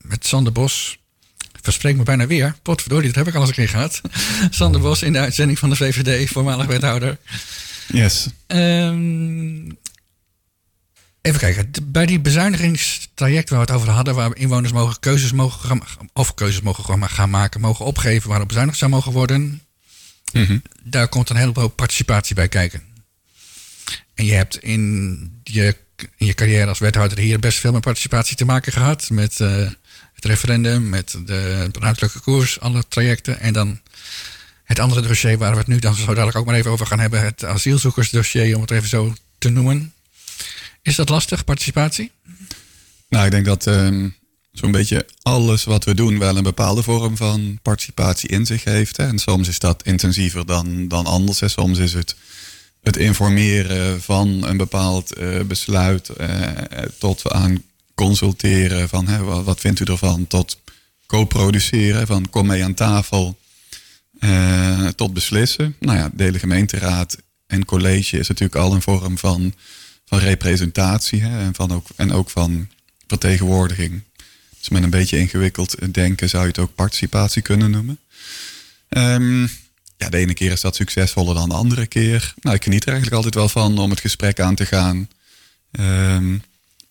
[0.00, 0.98] met Sander Bos.
[1.62, 2.54] Verspreek me bijna weer.
[2.62, 4.00] Potverdorie, dat heb ik al eens een keer gehad.
[4.50, 7.18] Sander Bos in de uitzending van de VVD, voormalig wethouder.
[7.88, 8.28] Yes.
[8.46, 9.70] Ehm,
[11.20, 11.70] even kijken.
[11.84, 16.34] Bij die bezuinigingstraject waar we het over hadden, waar inwoners mogen keuzes mogen gaan, of
[16.34, 19.62] keuzes mogen gaan maken, mogen opgeven waarop bezuinigd zou mogen worden.
[20.32, 20.58] Mhm.
[20.82, 22.87] Daar komt een heleboel participatie bij kijken.
[24.14, 25.76] En je hebt in je,
[26.16, 29.10] je carrière als wethouder hier best veel met participatie te maken gehad.
[29.10, 29.70] Met eh,
[30.14, 33.40] het referendum, met de ruimtelijke koers, alle trajecten.
[33.40, 33.80] En dan
[34.64, 37.00] het andere dossier waar we het nu dan zo dadelijk ook maar even over gaan
[37.00, 37.24] hebben.
[37.24, 39.92] Het asielzoekersdossier, om het even zo te noemen.
[40.82, 42.12] Is dat lastig, participatie?
[43.08, 44.08] Nou, ik denk dat ehm,
[44.52, 48.96] zo'n beetje alles wat we doen wel een bepaalde vorm van participatie in zich heeft.
[48.96, 49.06] Hè.
[49.06, 51.40] En soms is dat intensiever dan, dan anders.
[51.40, 51.48] Hè.
[51.48, 52.16] Soms is het
[52.82, 56.38] het informeren van een bepaald eh, besluit eh,
[56.98, 57.62] tot aan
[57.94, 60.58] consulteren van hè, wat, wat, vindt u ervan, tot
[61.06, 63.38] co-produceren van kom mee aan tafel,
[64.18, 65.76] eh, tot beslissen.
[65.78, 69.54] Nou ja, de hele gemeenteraad en college is natuurlijk al een vorm van,
[70.04, 72.68] van representatie hè, en, van ook, en ook van
[73.06, 74.02] vertegenwoordiging.
[74.58, 77.98] Dus met een beetje ingewikkeld denken zou je het ook participatie kunnen noemen.
[78.88, 79.50] Um,
[79.98, 82.34] ja, de ene keer is dat succesvoller dan de andere keer.
[82.40, 85.08] Nou, ik geniet er eigenlijk altijd wel van om het gesprek aan te gaan.
[85.80, 86.42] Um,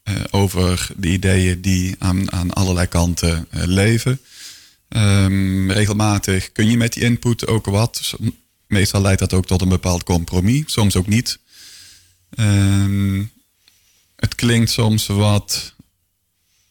[0.04, 4.20] uh, over de ideeën die aan, aan allerlei kanten uh, leven.
[4.90, 8.14] Um, regelmatig kun je met die input ook wat.
[8.68, 11.40] Meestal leidt dat ook tot een bepaald compromis, soms ook niet.
[12.40, 13.32] Um,
[14.16, 15.74] het klinkt soms wat.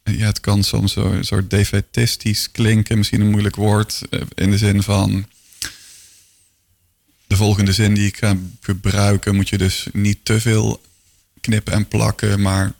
[0.04, 4.00] Ja, het kan soms een soort defetistisch klinken, misschien een moeilijk woord.
[4.34, 5.26] In de zin van
[7.26, 10.82] de volgende zin die ik ga gebruiken, moet je dus niet te veel
[11.40, 12.72] knippen en plakken, maar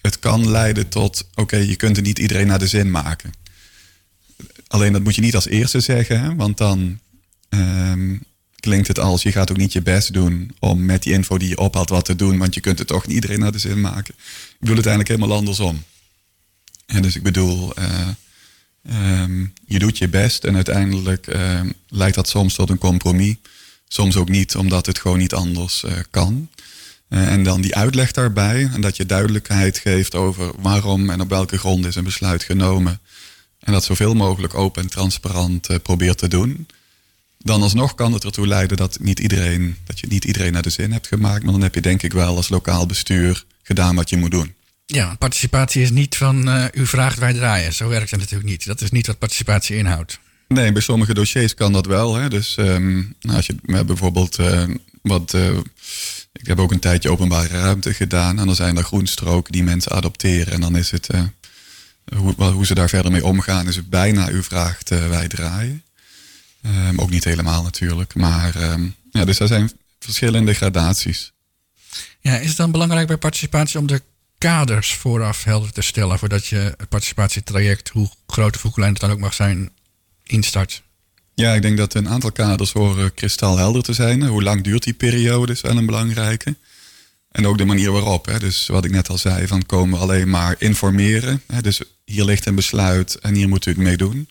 [0.00, 3.32] het kan leiden tot, oké, je kunt er niet iedereen naar de zin maken.
[4.66, 6.98] Alleen dat moet je niet als eerste zeggen, want dan
[7.48, 8.22] um,
[8.60, 11.48] klinkt het als je gaat ook niet je best doen om met die info die
[11.48, 13.80] je ophaalt wat te doen, want je kunt het toch niet iedereen naar de zin
[13.80, 14.14] maken.
[14.14, 15.82] Ik bedoel het eigenlijk helemaal andersom.
[16.86, 18.08] En dus ik bedoel, uh,
[18.90, 23.34] Um, je doet je best en uiteindelijk uh, leidt dat soms tot een compromis.
[23.88, 26.48] Soms ook niet, omdat het gewoon niet anders uh, kan.
[27.08, 31.28] Uh, en dan die uitleg daarbij en dat je duidelijkheid geeft over waarom en op
[31.28, 33.00] welke grond is een besluit genomen.
[33.60, 36.66] En dat zoveel mogelijk open en transparant uh, probeert te doen.
[37.38, 40.70] Dan alsnog kan het ertoe leiden dat, niet iedereen, dat je niet iedereen naar de
[40.70, 41.42] zin hebt gemaakt.
[41.42, 44.54] Maar dan heb je denk ik wel als lokaal bestuur gedaan wat je moet doen.
[44.86, 47.72] Ja, participatie is niet van uh, u vraagt, wij draaien.
[47.72, 48.66] Zo werkt het natuurlijk niet.
[48.66, 50.18] Dat is niet wat participatie inhoudt.
[50.48, 52.14] Nee, bij sommige dossiers kan dat wel.
[52.14, 52.28] Hè.
[52.28, 54.64] Dus um, als je bijvoorbeeld uh,
[55.02, 55.32] wat.
[55.34, 55.58] Uh,
[56.32, 58.38] ik heb ook een tijdje openbare ruimte gedaan.
[58.38, 60.52] En dan zijn er groenstroken die mensen adopteren.
[60.52, 61.08] En dan is het.
[62.16, 65.82] hoe, hoe ze daar verder mee omgaan, is het bijna u vraagt, wij draaien.
[66.88, 68.14] Um, ook niet helemaal natuurlijk.
[68.14, 71.32] Maar um, ja, dus er zijn verschillende gradaties.
[72.20, 74.02] Ja, is het dan belangrijk bij participatie om de
[74.46, 79.10] kaders vooraf helder te stellen voordat je het participatietraject, hoe groot of klein het dan
[79.10, 79.70] ook mag zijn,
[80.22, 80.82] instart?
[81.34, 84.22] Ja, ik denk dat een aantal kaders horen kristalhelder te zijn.
[84.22, 86.56] Hoe lang duurt die periode is wel een belangrijke.
[87.30, 88.26] En ook de manier waarop.
[88.26, 88.38] Hè.
[88.38, 91.42] Dus wat ik net al zei, van komen alleen maar informeren.
[91.46, 91.62] Hè.
[91.62, 94.28] Dus hier ligt een besluit en hier moet u het mee doen.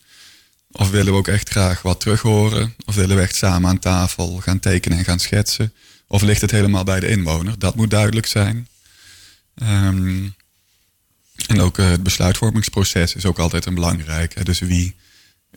[0.72, 2.76] Of willen we ook echt graag wat terug horen?
[2.86, 5.74] Of willen we echt samen aan tafel gaan tekenen en gaan schetsen?
[6.08, 7.60] Of ligt het helemaal bij de inwoner?
[7.60, 8.68] Dat moet duidelijk zijn.
[9.56, 10.36] Um,
[11.48, 14.46] en ook uh, het besluitvormingsproces is ook altijd een belangrijk.
[14.46, 14.96] Dus wie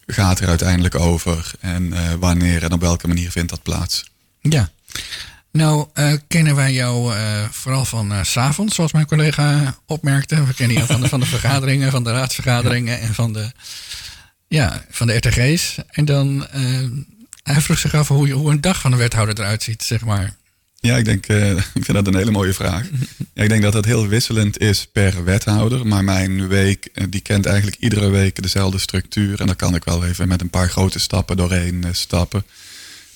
[0.07, 4.11] gaat er uiteindelijk over en uh, wanneer en op welke manier vindt dat plaats?
[4.41, 4.71] Ja.
[5.53, 7.15] Nou, uh, kennen wij jou
[7.51, 10.45] vooral van s s'avonds, zoals mijn collega opmerkte.
[10.45, 13.53] We kennen jou van de, van de vergaderingen, van de raadsvergaderingen en van de,
[14.49, 15.77] ja, van de RTG's.
[15.91, 16.47] En dan,
[17.43, 20.37] hij vroeg zich af hoe, hoe een dag van een wethouder eruit ziet, zeg maar.
[20.81, 22.87] Ja, ik denk, uh, ik vind dat een hele mooie vraag.
[23.35, 25.87] Ja, ik denk dat het heel wisselend is per wethouder.
[25.87, 29.41] Maar mijn week, die kent eigenlijk iedere week dezelfde structuur.
[29.41, 32.45] En daar kan ik wel even met een paar grote stappen doorheen uh, stappen.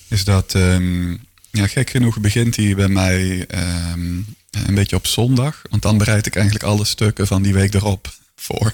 [0.07, 1.19] Is dat, um,
[1.51, 3.47] ja, gek genoeg begint hij bij mij
[3.91, 5.61] um, een beetje op zondag.
[5.69, 8.73] Want dan bereid ik eigenlijk alle stukken van die week erop voor.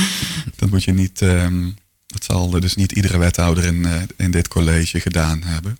[0.56, 5.00] dat moet je niet, um, dat zal dus niet iedere wethouder in, in dit college
[5.00, 5.78] gedaan hebben.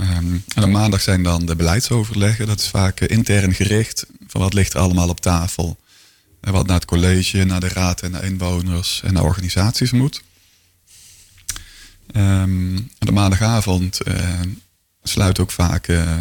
[0.00, 2.46] Um, en op maandag zijn dan de beleidsoverleggen.
[2.46, 4.06] Dat is vaak uh, intern gericht.
[4.26, 5.78] Van wat ligt er allemaal op tafel.
[6.40, 10.22] En wat naar het college, naar de raad en naar inwoners en naar organisaties moet.
[12.16, 14.40] Um, en op maandagavond uh,
[15.02, 16.16] sluit ook vaak, uh,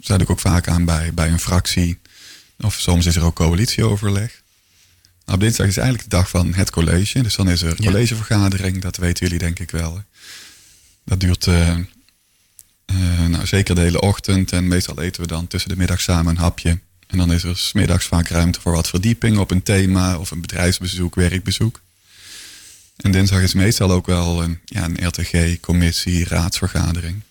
[0.00, 1.98] sluit ik ook vaak aan bij, bij een fractie.
[2.58, 4.42] Of soms is er ook coalitieoverleg.
[5.24, 7.22] Nou, op dinsdag is eigenlijk de dag van het college.
[7.22, 8.82] Dus dan is er collegevergadering.
[8.82, 10.02] Dat weten jullie denk ik wel.
[11.04, 11.48] Dat duurt
[12.92, 14.52] uh, nou, zeker de hele ochtend.
[14.52, 16.78] En meestal eten we dan tussen de middag samen een hapje.
[17.06, 20.40] En dan is er smiddags vaak ruimte voor wat verdieping op een thema of een
[20.40, 21.80] bedrijfsbezoek, werkbezoek.
[22.96, 27.22] En dinsdag is meestal ook wel een, ja, een RTG, commissie, raadsvergadering.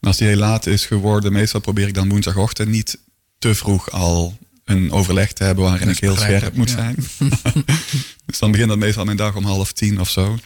[0.00, 2.98] En als die heel laat is geworden, meestal probeer ik dan woensdagochtend niet
[3.38, 6.94] te vroeg al een overleg te hebben waarin ik heel scherp moet zijn.
[8.26, 10.38] dus dan begint dat meestal mijn dag om half tien of zo.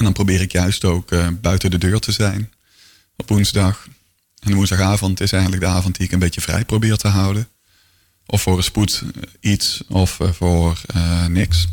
[0.00, 2.52] En dan probeer ik juist ook uh, buiten de deur te zijn
[3.16, 3.86] op woensdag.
[4.38, 7.48] En woensdagavond is eigenlijk de avond die ik een beetje vrij probeer te houden.
[8.26, 11.66] Of voor een spoed eh, iets of uh, voor uh, niks.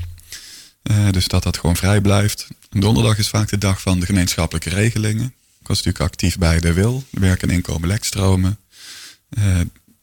[1.11, 2.47] dus dat dat gewoon vrij blijft.
[2.69, 5.33] En donderdag is vaak de dag van de gemeenschappelijke regelingen.
[5.59, 8.57] Ik was natuurlijk actief bij de WIL, de werk- en inkomen lekstromen.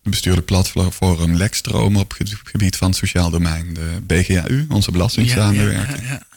[0.03, 3.75] bestuurde platform lekstromen op het gebied van het sociaal domein.
[3.75, 6.01] De BGAU, onze belastingssamenwerking.
[6.01, 6.34] Ja, ja, ja,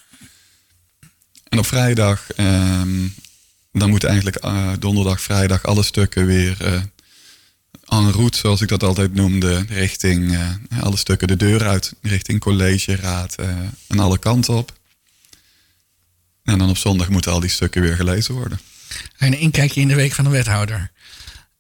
[1.58, 3.16] en op vrijdag um,
[3.72, 6.74] dan moeten eigenlijk uh, donderdag, vrijdag alle stukken weer uh,
[7.86, 12.40] en route, zoals ik dat altijd noemde, richting uh, alle stukken de deur uit, richting
[12.40, 13.36] college, raad
[13.88, 14.74] en alle kanten op.
[16.44, 18.60] En dan op zondag moeten al die stukken weer gelezen worden.
[19.18, 20.92] En een inkijkje in de week van de wethouder.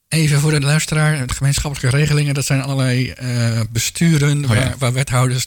[0.08, 3.14] Even voor de luisteraar, de gemeenschappelijke regelingen, dat zijn allerlei
[3.70, 5.46] besturen oh waar, waar, wethouders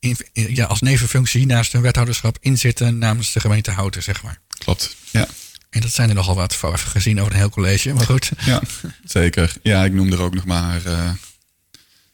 [0.00, 4.38] in, ja, als nevenfunctie naast hun wethouderschap inzitten namens de gemeente Houten, zeg maar.
[4.48, 5.26] Klopt, ja.
[5.70, 8.30] En dat zijn er nogal wat voor gezien over een heel college, maar goed.
[8.44, 8.62] Ja,
[9.04, 9.52] zeker.
[9.62, 11.10] Ja, ik noem er ook nog maar uh,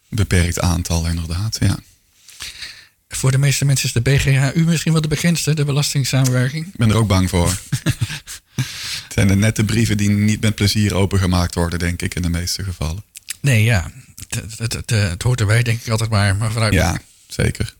[0.08, 1.78] beperkt aantal inderdaad, ja.
[3.08, 6.66] Voor de meeste mensen is de BGHU misschien wel de bekendste, de belastingssamenwerking.
[6.66, 7.58] Ik ben er ook bang voor.
[9.02, 12.28] het zijn de nette brieven die niet met plezier opengemaakt worden, denk ik, in de
[12.28, 13.04] meeste gevallen.
[13.40, 13.90] Nee, ja.
[14.28, 16.36] Het, het, het, het hoort erbij, denk ik altijd maar.
[16.36, 16.72] maar vooruit.
[16.72, 17.74] Ja, zeker.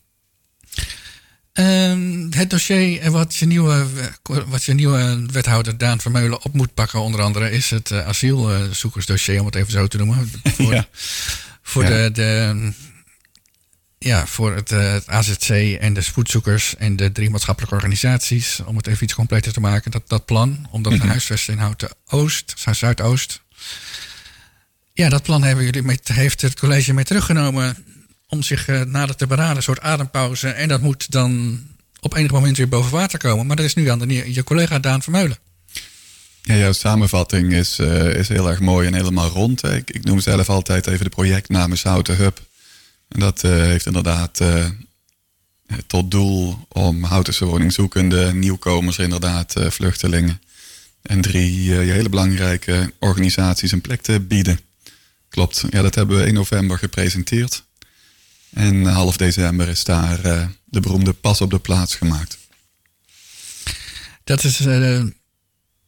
[1.54, 3.86] Uh, het dossier wat je, nieuwe,
[4.46, 9.40] wat je nieuwe wethouder Daan Vermeulen op moet pakken, onder andere, is het uh, asielzoekersdossier,
[9.40, 10.30] om het even zo te noemen.
[10.56, 10.86] Voor, ja.
[11.62, 12.72] voor, De, de,
[14.04, 15.48] ja, voor het, uh, het, AZC
[15.80, 19.90] en de spoedzoekers en de drie maatschappelijke organisaties, om het even iets completer te maken,
[19.90, 21.08] dat, dat plan, omdat mm -hmm.
[21.08, 23.40] huisvesten inhoudt de Oost, Zuidoost.
[24.92, 27.84] Ja, dat plan hebben jullie met, heeft het college mee teruggenomen
[28.28, 30.48] om zich uh, nader te beraden, een soort adempauze.
[30.48, 31.60] En dat moet dan
[32.00, 33.46] op enig moment weer boven water komen.
[33.46, 35.38] Maar dat is nu aan de, je collega Daan Vermeulen.
[36.42, 39.64] Ja, jouw samenvatting is, uh, is heel erg mooi en helemaal rond.
[39.64, 42.48] Ik, ik, noem zelf altijd even de projectnaam Houten Hub.
[43.10, 44.40] En dat uh, heeft inderdaad
[45.86, 50.40] tot doel om Houtense woningzoekende, nieuwkomers inderdaad, vluchtelingen.
[51.02, 54.60] En drie hele belangrijke organisaties een plek te bieden.
[55.28, 57.64] Klopt, ja, dat hebben we in november gepresenteerd.
[58.50, 60.22] En half december is daar
[60.64, 62.38] de beroemde pas op de plaats gemaakt.
[64.24, 64.58] Dat is,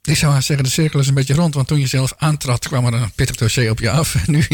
[0.03, 1.55] ik zou zeggen, de cirkel is een beetje rond.
[1.55, 4.15] Want toen je zelf aantrad, kwam er een pittig dossier op je af.
[4.15, 4.47] En nu,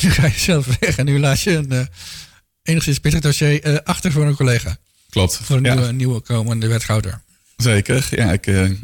[0.00, 1.80] nu ga je zelf weg en nu laat je een uh,
[2.62, 4.76] enigszins pittig dossier achter voor een collega.
[5.10, 5.40] Klopt.
[5.42, 5.74] Voor een ja.
[5.74, 7.20] nieuwe, nieuwe komende wethouder.
[7.56, 8.76] Zeker, ja, ik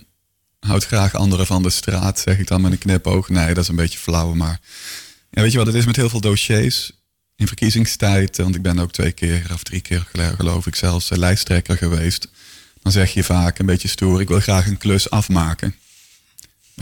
[0.60, 3.28] houd graag anderen van de straat, zeg ik dan met een knipoog.
[3.28, 4.60] Nee, dat is een beetje flauw, maar
[5.30, 6.92] ja, weet je wat het is met heel veel dossiers?
[7.42, 10.06] in verkiezingstijd, want ik ben ook twee keer of drie keer
[10.36, 12.28] geloof ik zelfs eh, lijsttrekker geweest.
[12.82, 15.74] Dan zeg je vaak een beetje stoer, ik wil graag een klus afmaken.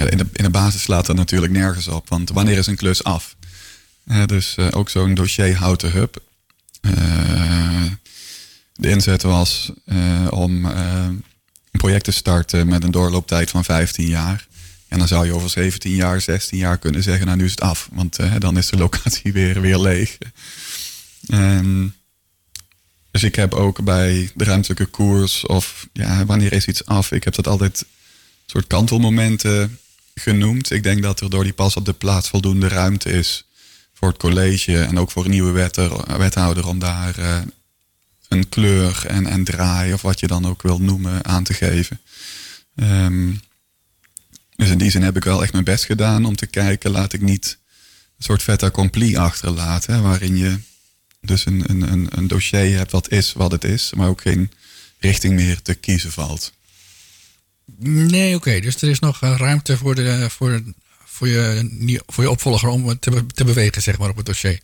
[0.09, 3.05] In de, in de basis slaat dat natuurlijk nergens op, want wanneer is een klus
[3.05, 3.36] af?
[4.07, 6.22] Uh, dus uh, ook zo'n dossier houten hub.
[6.80, 6.92] Uh,
[8.72, 9.72] de inzet was
[10.30, 11.24] om een
[11.70, 14.46] project te starten met een doorlooptijd van 15 jaar.
[14.88, 17.61] En dan zou je over 17 jaar, 16 jaar kunnen zeggen, nou nu is het
[17.61, 17.88] af.
[17.92, 20.18] Want dan is de locatie weer, weer leeg.
[21.26, 21.94] En
[23.11, 27.12] dus ik heb ook bij de ruimtelijke koers of ja, wanneer is iets af?
[27.12, 27.84] Ik heb dat altijd
[28.46, 29.78] soort kantelmomenten
[30.21, 30.71] genoemd.
[30.71, 33.45] Ik denk dat er door die pas op de plaats voldoende ruimte is
[33.95, 35.71] voor het college en ook voor een nieuwe
[36.18, 37.39] wethouder om daar uh,
[38.29, 42.01] een kleur en, en draai of wat je dan ook wil noemen aan te geven.
[42.75, 43.41] Um,
[44.57, 47.12] dus in die zin heb ik wel echt mijn best gedaan om te kijken, laat
[47.12, 47.59] ik niet
[48.16, 50.59] een soort fait accompli achterlaten, waarin je
[51.21, 54.51] dus een, een, een, dossier hebt wat is wat het is, maar ook geen
[54.99, 56.53] richting meer te kiezen valt.
[57.79, 58.61] Nee, oké.
[58.61, 60.62] Dus er is nog eh, ruimte voor, de, voor,
[61.05, 64.61] voor, je, voor je opvolger om te, te bewegen, zeg maar, op het dossier.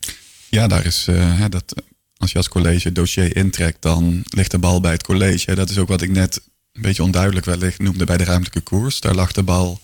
[0.49, 1.75] Ja, daar is uh, dat.
[2.17, 5.55] Als je als college het dossier intrekt, dan ligt de bal bij het college.
[5.55, 6.41] Dat is ook wat ik net
[6.73, 9.01] een beetje onduidelijk wellicht noemde bij de ruimtelijke koers.
[9.01, 9.81] Daar lag de bal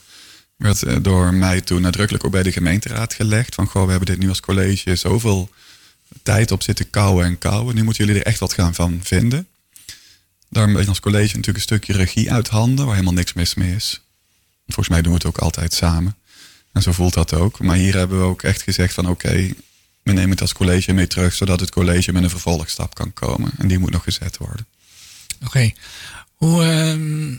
[0.57, 3.55] werd eh, door mij toen nadrukkelijk ook bij de gemeenteraad gelegd.
[3.55, 5.51] Van goh, we hebben dit nu als college zoveel
[6.23, 7.75] tijd op zitten kouwen en kouwen.
[7.75, 9.47] Nu moeten jullie er echt wat gaan van vinden.
[10.53, 13.55] Daarom ben je als college natuurlijk een stukje regie uit handen, waar helemaal niks mis
[13.55, 14.01] mee is.
[14.67, 16.17] Volgens mij doen we het ook altijd samen.
[16.73, 17.59] En zo voelt dat ook.
[17.59, 19.33] Maar hier hebben we ook echt gezegd van oké,
[20.03, 23.51] we nemen het als college mee terug, zodat het college met een vervolgstap kan komen.
[23.59, 24.67] En die moet nog gezet worden.
[25.45, 25.73] Oké.
[26.35, 27.37] Hoe, ehm,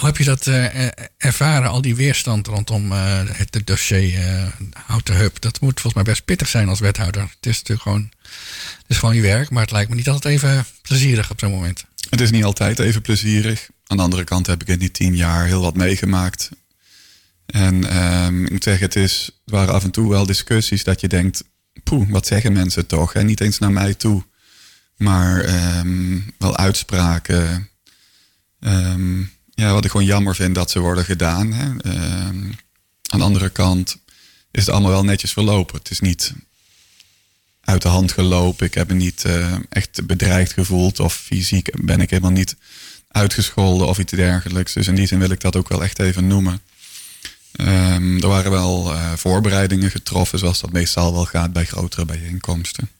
[0.00, 0.86] heb je dat eh,
[1.16, 5.40] ervaren, al die weerstand rondom uh, het dossier uh, Houten Hub?
[5.40, 7.22] Dat moet volgens mij best pittig zijn als wethouder.
[7.22, 8.10] Het is natuurlijk gewoon,
[8.76, 11.50] het is gewoon je werk, maar het lijkt me niet altijd even plezierig op zo'n
[11.50, 11.84] moment.
[12.10, 13.68] Het is niet altijd even plezierig.
[13.86, 16.50] Aan de andere kant heb ik in die tien jaar heel wat meegemaakt.
[17.46, 21.08] En um, ik moet zeggen, het, is, waren af en toe wel discussies dat je
[21.08, 21.44] denkt,
[21.84, 23.14] poeh, wat zeggen mensen toch?
[23.14, 24.24] En niet eens naar mij toe,
[24.96, 25.44] maar
[25.78, 27.68] um, wel uitspraken.
[28.60, 31.52] Um, ja, wat ik gewoon jammer vind dat ze worden gedaan.
[31.52, 31.64] Hè.
[33.10, 33.96] aan de andere kant
[34.50, 35.78] is het allemaal wel netjes verlopen.
[35.78, 36.32] Het is niet
[37.66, 38.66] uit de hand gelopen.
[38.66, 42.56] Ik heb me niet uh, echt bedreigd gevoeld of fysiek ben ik helemaal niet
[43.08, 44.72] uitgescholden of iets dergelijks.
[44.72, 46.60] Dus in die zin wil ik dat ook wel echt even noemen.
[47.60, 52.90] Um, er waren wel uh, voorbereidingen getroffen, zoals dat meestal wel gaat bij grotere bijeenkomsten.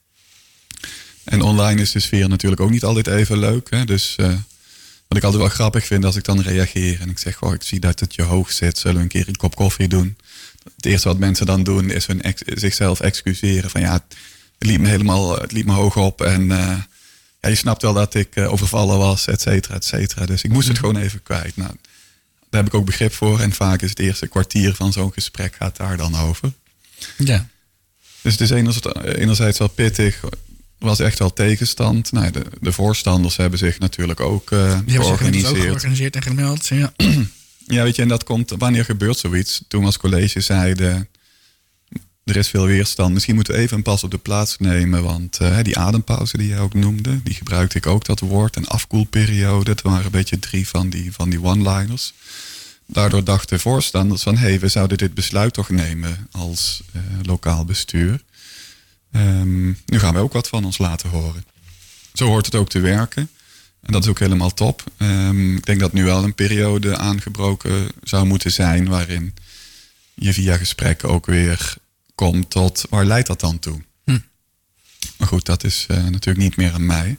[1.25, 3.71] En online is de sfeer natuurlijk ook niet altijd even leuk.
[3.71, 3.85] Hè?
[3.85, 4.27] Dus uh,
[5.09, 7.63] wat ik altijd wel grappig vind als ik dan reageer en ik zeg, oh, ik
[7.63, 10.17] zie dat het je hoog zit, zullen we een keer een kop koffie doen?
[10.77, 14.05] Het eerste wat mensen dan doen is hun zichzelf excuseren van ja,
[14.59, 16.79] het liep me helemaal, het liep me hoog op en uh,
[17.41, 20.27] ja, je snapt wel dat ik overvallen was, et cetera, et cetera.
[20.27, 21.57] Dus ik moest het gewoon even kwijt.
[21.57, 21.71] Nou,
[22.51, 23.41] daar heb ik ook begrip voor.
[23.41, 26.53] En vaak is het eerste kwartier van zo'n gesprek gaat daar dan over.
[27.19, 27.47] Ja.
[28.21, 28.51] Dus het is
[29.17, 30.23] enerzijds wel pittig.
[30.23, 32.13] Er was echt wel tegenstand.
[32.13, 35.57] Nou, de, de voorstanders hebben zich natuurlijk ook uh, Die georganiseerd.
[35.57, 36.67] Ook georganiseerd en gemeld.
[36.67, 36.93] Ja.
[37.67, 38.53] ja, weet je, en dat komt.
[38.59, 39.65] Wanneer gebeurt zoiets?
[39.69, 41.09] Toen als college zeiden.
[42.27, 43.13] Er is veel weerstand.
[43.13, 45.03] Misschien moeten we even een pas op de plaats nemen.
[45.03, 48.57] Want uh, die adempauze die je ook noemde, die gebruikte ik ook dat woord.
[48.57, 52.13] En afkoelperiode, dat waren een beetje drie van die, van die one-liners.
[52.87, 54.37] Daardoor dachten voorstanders van...
[54.37, 58.23] hé, hey, we zouden dit besluit toch nemen als uh, lokaal bestuur.
[59.13, 61.45] Um, nu gaan we ook wat van ons laten horen.
[62.13, 63.31] Zo hoort het ook te werken.
[63.83, 64.85] En dat is ook helemaal top.
[64.99, 68.89] Um, ik denk dat nu wel een periode aangebroken zou moeten zijn...
[68.89, 69.35] waarin
[70.15, 71.77] je via gesprekken ook weer
[72.17, 72.87] komt tot...
[72.91, 73.81] waar leidt dat dan toe?
[74.05, 74.19] Hm.
[75.19, 77.19] Maar goed, dat is uh, natuurlijk niet meer aan mij.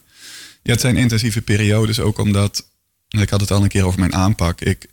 [0.64, 2.68] Ja, het zijn intensieve periodes ook omdat...
[3.08, 4.62] ik had het al een keer over mijn aanpak...
[4.62, 4.88] Ik,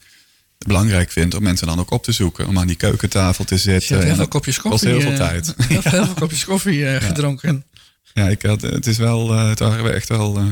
[0.66, 2.46] belangrijk vind om mensen dan ook op te zoeken.
[2.46, 4.04] Om aan die keukentafel te zitten.
[4.04, 4.88] heel veel kopjes koffie.
[4.88, 5.54] heel veel eh, tijd.
[5.68, 5.90] Heel, ja.
[5.90, 7.64] veel kopjes koffie uh, gedronken.
[8.14, 10.48] Ja, ik had, het is wel, uh, het waren echt wel uh,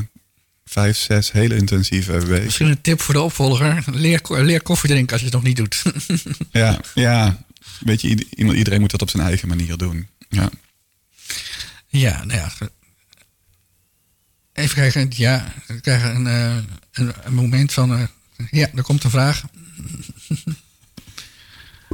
[0.65, 2.43] vijf, zes hele intensieve weken.
[2.43, 3.83] Misschien een tip voor de opvolger.
[3.91, 5.83] Leer, leer koffie drinken als je het nog niet doet.
[6.51, 7.45] ja, ja.
[7.83, 10.07] Weet je, iedereen moet dat op zijn eigen manier doen.
[10.29, 10.49] Ja,
[11.87, 12.51] ja nou ja.
[14.53, 15.11] Even kijken.
[15.15, 16.25] Ja, we krijgen een,
[16.91, 18.09] een, een moment van...
[18.51, 19.43] ja, er komt een vraag.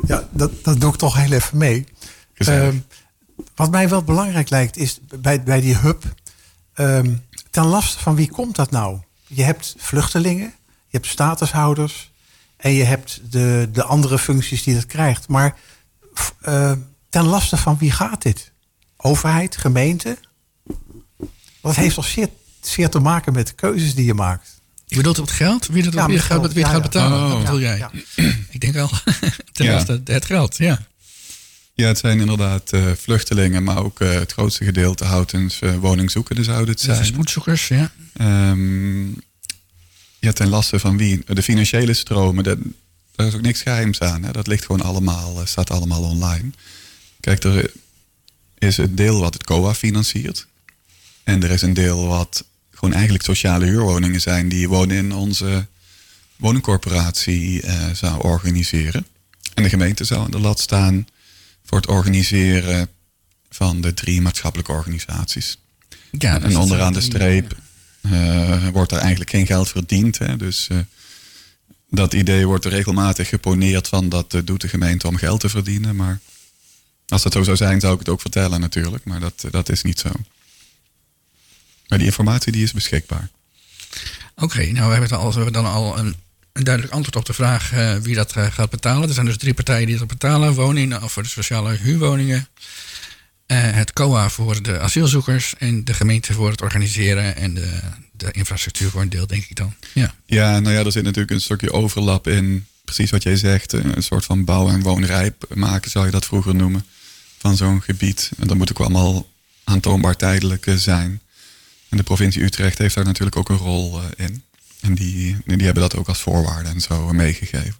[0.07, 1.85] Ja, dat, dat doe ik toch heel even mee.
[2.37, 2.67] Uh,
[3.55, 6.03] wat mij wel belangrijk lijkt is bij, bij die hub.
[6.75, 8.99] Um, ten laste van wie komt dat nou?
[9.27, 12.11] Je hebt vluchtelingen, je hebt statushouders
[12.57, 15.27] en je hebt de, de andere functies die dat krijgt.
[15.27, 15.57] Maar
[16.47, 16.71] uh,
[17.09, 18.51] ten laste van wie gaat dit?
[18.97, 20.17] Overheid, gemeente?
[21.61, 22.29] Dat heeft toch zeer,
[22.61, 24.61] zeer te maken met de keuzes die je maakt.
[24.85, 25.67] Je bedoelt op het geld?
[25.67, 27.23] Wie, dat, ja, wie, gaat, wie het gaat betalen?
[27.23, 27.29] Oh.
[27.29, 27.87] Dat bedoel jij?
[28.49, 28.89] Ik denk wel.
[29.53, 30.87] Ten eerste het geld, ja.
[31.73, 36.43] Ja, het zijn inderdaad uh, vluchtelingen, maar ook uh, het grootste gedeelte houtens uh, woningzoekenden
[36.43, 36.97] zouden het zijn.
[36.97, 37.91] Dat spoedzoekers, ja.
[38.21, 39.21] Um,
[40.19, 41.21] ja, ten laste van wie?
[41.25, 42.57] De financiële stromen, dat,
[43.19, 44.23] daar is ook niks geheims aan.
[44.23, 44.31] Hè?
[44.31, 46.49] Dat ligt gewoon allemaal, staat allemaal online.
[47.19, 47.71] Kijk, er
[48.57, 50.47] is het deel wat het COA financiert.
[51.23, 55.67] En er is een deel wat gewoon eigenlijk sociale huurwoningen zijn die wonen in onze
[56.35, 59.05] woningcorporatie uh, zou organiseren.
[59.53, 61.07] En de gemeente zou aan de lat staan
[61.65, 62.89] voor het organiseren
[63.49, 65.57] van de drie maatschappelijke organisaties.
[66.11, 67.57] Ja, en onderaan de streep
[68.01, 70.17] uh, wordt er eigenlijk geen geld verdiend.
[70.17, 70.37] Hè?
[70.37, 70.77] Dus uh,
[71.89, 75.95] dat idee wordt regelmatig geponeerd van dat doet de gemeente om geld te verdienen.
[75.95, 76.19] Maar
[77.07, 79.05] als dat zo zou zijn, zou ik het ook vertellen natuurlijk.
[79.05, 80.09] Maar dat, dat is niet zo.
[81.87, 83.29] Maar die informatie die is beschikbaar.
[84.35, 86.15] Oké, nou we hebben, we dan al een,
[86.51, 89.07] duidelijk antwoord op de vraag uh, wie dat uh, gaat betalen.
[89.07, 90.53] Er zijn dus drie partijen die dat betalen.
[90.53, 92.47] Woningen voor de sociale huurwoningen.
[93.47, 97.79] Uh, het COA voor de asielzoekers en de gemeente voor het organiseren en de,
[98.19, 99.73] de infrastructuur voor een deel, denk ik dan.
[99.93, 103.73] Ja, ja nou ja, er zit natuurlijk een stukje overlap in precies wat jij zegt.
[103.73, 106.85] Een soort van bouw- en woonrijp maken zou je dat vroeger noemen.
[107.37, 108.31] Van zo'n gebied.
[108.37, 109.29] En dat moet ook allemaal
[109.63, 111.21] aantoonbaar tijdelijk zijn.
[111.89, 114.43] En de provincie Utrecht heeft daar natuurlijk ook een rol in.
[114.79, 117.75] En die, die hebben dat ook als voorwaarde en zo meegegeven.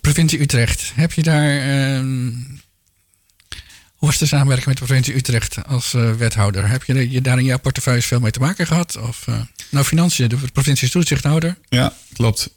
[0.00, 1.66] Provincie Utrecht, heb je daar.
[1.66, 2.34] Uh,
[3.98, 6.68] hoe was de samenwerking met de provincie Utrecht als uh, wethouder?
[6.68, 8.96] Heb je, daar in jouw portefeuille veel mee te maken gehad?
[8.96, 9.40] Of, uh,
[9.70, 11.58] nou, financiën, de provincie is toezichthouder.
[11.68, 12.50] Ja, klopt.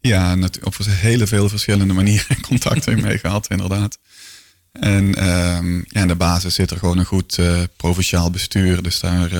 [0.00, 3.98] Ja, op hele veel verschillende manieren contact mee gehad, inderdaad.
[4.72, 8.82] En um, ja, in de basis zit er gewoon een goed uh, provinciaal bestuur.
[8.82, 9.30] Dus daar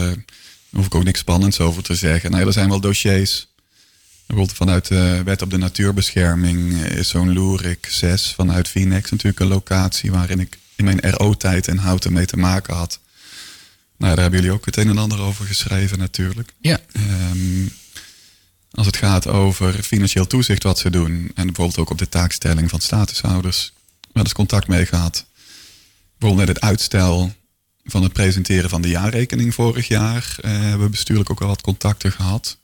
[0.70, 2.30] hoef ik ook niks spannends over te zeggen.
[2.30, 3.48] Nou, er zijn wel dossiers.
[4.26, 9.46] Bijvoorbeeld vanuit de wet op de natuurbescherming is zo'n Loerik 6 vanuit Vinex natuurlijk een
[9.46, 13.00] locatie waarin ik in mijn RO-tijd en houten mee te maken had.
[13.96, 16.52] Nou, daar hebben jullie ook het een en ander over geschreven natuurlijk.
[16.60, 16.80] Ja.
[17.32, 17.72] Um,
[18.70, 21.30] als het gaat over financieel toezicht wat ze doen.
[21.34, 23.72] En bijvoorbeeld ook op de taakstelling van statushouders.
[24.12, 25.26] Wel eens contact mee gehad.
[26.18, 27.34] Bijvoorbeeld met het uitstel
[27.84, 30.36] van het presenteren van de jaarrekening vorig jaar.
[30.44, 32.58] Uh, hebben we bestuurlijk ook al wat contacten gehad.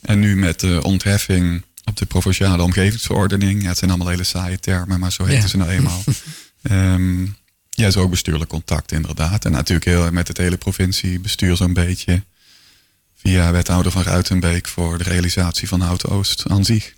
[0.00, 3.62] En nu met de ontheffing op de provinciale omgevingsverordening.
[3.62, 5.48] Ja, het zijn allemaal hele saaie termen, maar zo heten ja.
[5.48, 6.02] ze nou eenmaal.
[6.70, 7.36] um,
[7.70, 9.44] ja, zo ook bestuurlijk contact inderdaad.
[9.44, 12.24] En natuurlijk heel, met het hele provinciebestuur zo'n beetje.
[13.16, 16.94] Via wethouder van Ruitenbeek voor de realisatie van Hout-Oost aan zich.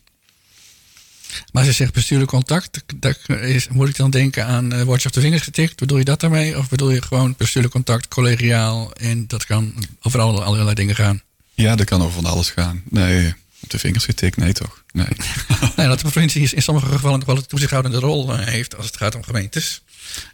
[1.52, 2.84] Maar als je zegt bestuurlijk contact,
[3.28, 5.76] is, moet ik dan denken aan uh, woordje op de vingers getikt?
[5.76, 6.58] Bedoel je dat daarmee?
[6.58, 11.22] Of bedoel je gewoon bestuurlijk contact, collegiaal en dat kan over alle, allerlei dingen gaan?
[11.54, 12.82] Ja, dat kan over van alles gaan.
[12.90, 14.84] Nee, op de vingers getikt, nee toch?
[14.92, 15.06] Nee.
[15.76, 18.86] nee dat de provincie in sommige gevallen nog wel een toezichthoudende rol eh, heeft als
[18.86, 19.82] het gaat om gemeentes.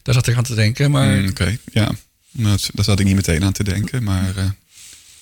[0.02, 0.90] Daar zat ik aan te denken.
[0.90, 1.16] Maar...
[1.16, 1.90] Mm, Oké, ja.
[2.30, 4.44] Nou, daar zat ik niet meteen aan te denken, maar uh,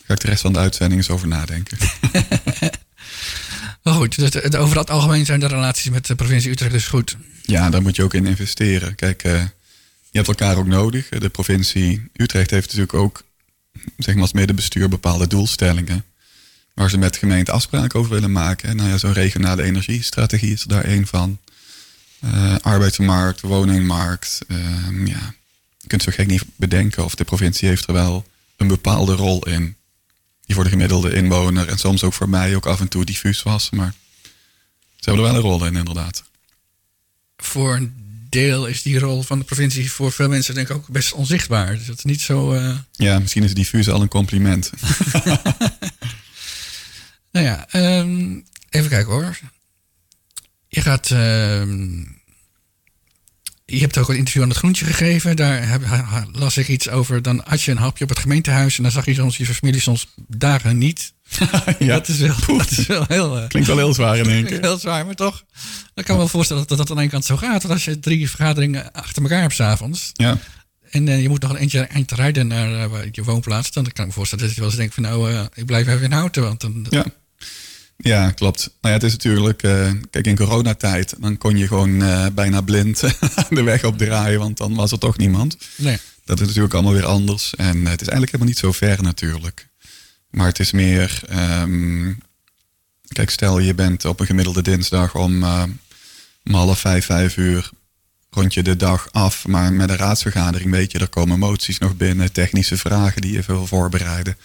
[0.04, 1.78] ga ik de rest van de uitzending eens over nadenken.
[3.82, 7.16] Maar goed, dus over het algemeen zijn de relaties met de provincie Utrecht dus goed.
[7.42, 8.94] Ja, daar moet je ook in investeren.
[8.94, 9.32] Kijk, uh,
[10.10, 11.08] je hebt elkaar ook nodig.
[11.08, 13.22] De provincie Utrecht heeft natuurlijk ook,
[13.96, 16.04] zeg maar als medebestuur, bepaalde doelstellingen.
[16.74, 18.76] Waar ze met de gemeente afspraken over willen maken.
[18.76, 21.38] Nou ja, zo'n regionale energiestrategie is er daar één van.
[22.24, 24.40] Uh, arbeidsmarkt, woningmarkt.
[24.48, 25.34] Uh, ja,
[25.78, 29.46] je kunt zo gek niet bedenken of de provincie heeft er wel een bepaalde rol
[29.46, 29.76] in
[30.46, 33.42] die voor de gemiddelde inwoner en soms ook voor mij ook af en toe diffuus
[33.42, 33.70] was.
[33.70, 33.94] Maar
[34.96, 36.24] ze hebben er wel een rol in, inderdaad.
[37.36, 37.94] Voor een
[38.28, 41.76] deel is die rol van de provincie voor veel mensen denk ik ook best onzichtbaar.
[41.76, 42.54] Dus dat is niet zo...
[42.54, 42.76] Uh...
[42.92, 44.70] Ja, misschien is diffuus al een compliment.
[47.34, 47.66] nou ja,
[47.98, 49.38] um, even kijken hoor.
[50.68, 51.10] Je gaat...
[51.10, 51.62] Uh,
[53.66, 55.36] je hebt ook een interview aan het Groentje gegeven.
[55.36, 55.82] Daar heb,
[56.32, 57.22] las ik iets over.
[57.22, 58.76] Dan had je een hapje op het gemeentehuis.
[58.76, 61.12] En dan zag je soms je familie soms dagen niet.
[61.78, 61.86] ja.
[61.86, 63.38] dat, is wel, dat is wel heel...
[63.38, 64.60] Uh, Klinkt wel heel zwaar in één keer.
[64.60, 65.44] Heel zwaar, maar toch.
[65.94, 67.62] Ik kan me wel voorstellen dat dat aan de ene kant zo gaat.
[67.62, 70.10] Want als je drie vergaderingen achter elkaar hebt s'avonds.
[70.12, 70.38] Ja.
[70.90, 73.72] En uh, je moet nog een eentje eind rijden naar uh, je woonplaats.
[73.72, 76.02] Dan kan ik me voorstellen dat je wel eens denkt van nou, ik blijf even
[76.02, 76.42] in Houten.
[76.42, 77.04] Want dan, ja.
[77.96, 78.58] Ja, klopt.
[78.58, 82.60] Nou ja, het is natuurlijk, uh, kijk, in coronatijd, dan kon je gewoon uh, bijna
[82.60, 83.00] blind
[83.50, 85.56] de weg opdraaien, want dan was er toch niemand.
[85.76, 85.98] Nee.
[86.24, 87.54] Dat is natuurlijk allemaal weer anders.
[87.54, 89.68] En het is eigenlijk helemaal niet zo ver natuurlijk.
[90.30, 91.20] Maar het is meer,
[91.60, 92.18] um,
[93.08, 95.62] kijk, stel je bent op een gemiddelde dinsdag om, uh,
[96.44, 97.70] om half vijf, vijf uur
[98.30, 99.46] rond je de dag af.
[99.46, 103.42] Maar met een raadsvergadering weet je, er komen moties nog binnen, technische vragen die je
[103.46, 104.36] wil voorbereiden.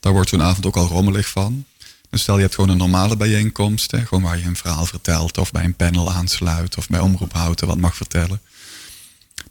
[0.00, 1.64] Daar wordt zo'n avond ook al rommelig van.
[2.10, 5.38] Dus stel je hebt gewoon een normale bijeenkomst, hè, gewoon waar je een verhaal vertelt
[5.38, 8.40] of bij een panel aansluit of bij omroephouten wat mag vertellen.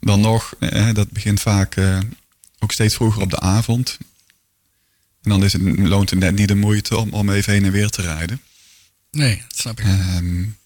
[0.00, 1.98] Dan nog, eh, dat begint vaak eh,
[2.58, 3.98] ook steeds vroeger op de avond.
[5.22, 7.72] En dan is het, loont het net niet de moeite om, om even heen en
[7.72, 8.40] weer te rijden.
[9.10, 9.86] Nee, dat snap ik.
[9.86, 10.56] Um,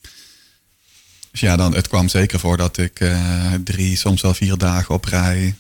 [1.31, 4.95] dus ja, dan, het kwam zeker voor dat ik uh, drie, soms wel vier dagen
[4.95, 5.55] op rij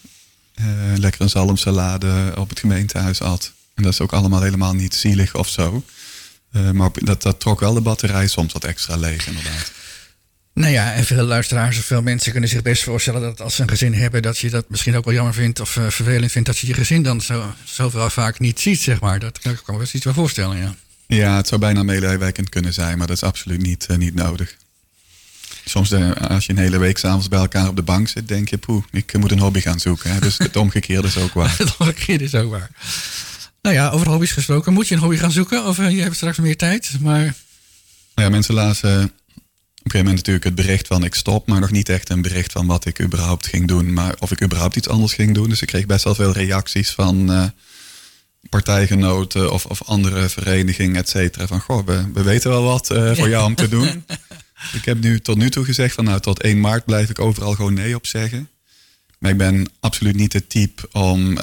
[0.60, 0.66] uh,
[0.96, 3.52] lekker een zalmsalade op het gemeentehuis had.
[3.74, 5.84] En dat is ook allemaal helemaal niet zielig of zo.
[6.52, 9.70] Uh, maar dat, dat trok wel de batterij soms wat extra leeg, inderdaad.
[10.54, 13.62] Nou ja, en veel luisteraars of veel mensen kunnen zich best voorstellen dat als ze
[13.62, 16.48] een gezin hebben, dat je dat misschien ook wel jammer vindt of uh, vervelend vindt
[16.48, 19.18] dat je je gezin dan zo, zoveel vaak niet ziet, zeg maar.
[19.18, 20.74] Dat kan ik me best iets wel voorstellen, ja.
[21.06, 24.56] Ja, het zou bijna meelijwekkend kunnen zijn, maar dat is absoluut niet, uh, niet nodig.
[25.64, 28.48] Soms de, als je een hele week s'avonds bij elkaar op de bank zit, denk
[28.48, 30.12] je, poeh, ik moet een hobby gaan zoeken.
[30.12, 30.20] Hè?
[30.20, 31.54] Dus het omgekeerde is ook waar.
[31.58, 32.70] het omgekeerde is ook waar.
[33.62, 34.72] Nou ja, over hobby's gesproken.
[34.72, 35.66] Moet je een hobby gaan zoeken?
[35.66, 36.90] Of uh, je hebt straks meer tijd?
[37.00, 37.22] Maar...
[38.14, 39.04] Nou ja, mensen lazen
[39.80, 41.46] op een gegeven moment natuurlijk het bericht van ik stop.
[41.46, 43.92] Maar nog niet echt een bericht van wat ik überhaupt ging doen.
[43.92, 45.48] Maar of ik überhaupt iets anders ging doen.
[45.48, 47.44] Dus ik kreeg best wel veel reacties van uh,
[48.48, 51.46] partijgenoten of, of andere verenigingen, et cetera.
[51.46, 53.88] Van goh, we, we weten wel wat uh, voor jou om te doen.
[54.72, 57.54] Ik heb nu tot nu toe gezegd van nou tot 1 maart blijf ik overal
[57.54, 58.48] gewoon nee op zeggen.
[59.18, 61.38] Maar ik ben absoluut niet het type om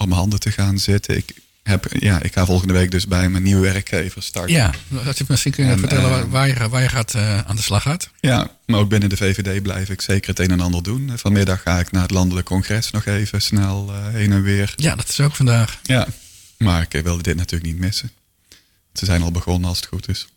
[0.00, 1.16] op mijn handen te gaan zitten.
[1.16, 4.54] Ik, heb, ja, ik ga volgende week dus bij mijn nieuwe werkgever starten.
[4.54, 4.70] Ja,
[5.04, 7.82] dat je misschien kunnen vertellen uh, waar, je, waar je gaat, uh, aan de slag
[7.82, 8.10] gaat.
[8.20, 11.12] Ja, maar ook binnen de VVD blijf ik zeker het een en ander doen.
[11.14, 14.72] Vanmiddag ga ik naar het landelijk congres nog even snel heen en weer.
[14.76, 15.78] Ja, dat is ook vandaag.
[15.82, 16.06] Ja,
[16.58, 18.10] maar ik wilde dit natuurlijk niet missen.
[18.92, 20.28] Ze zijn al begonnen als het goed is.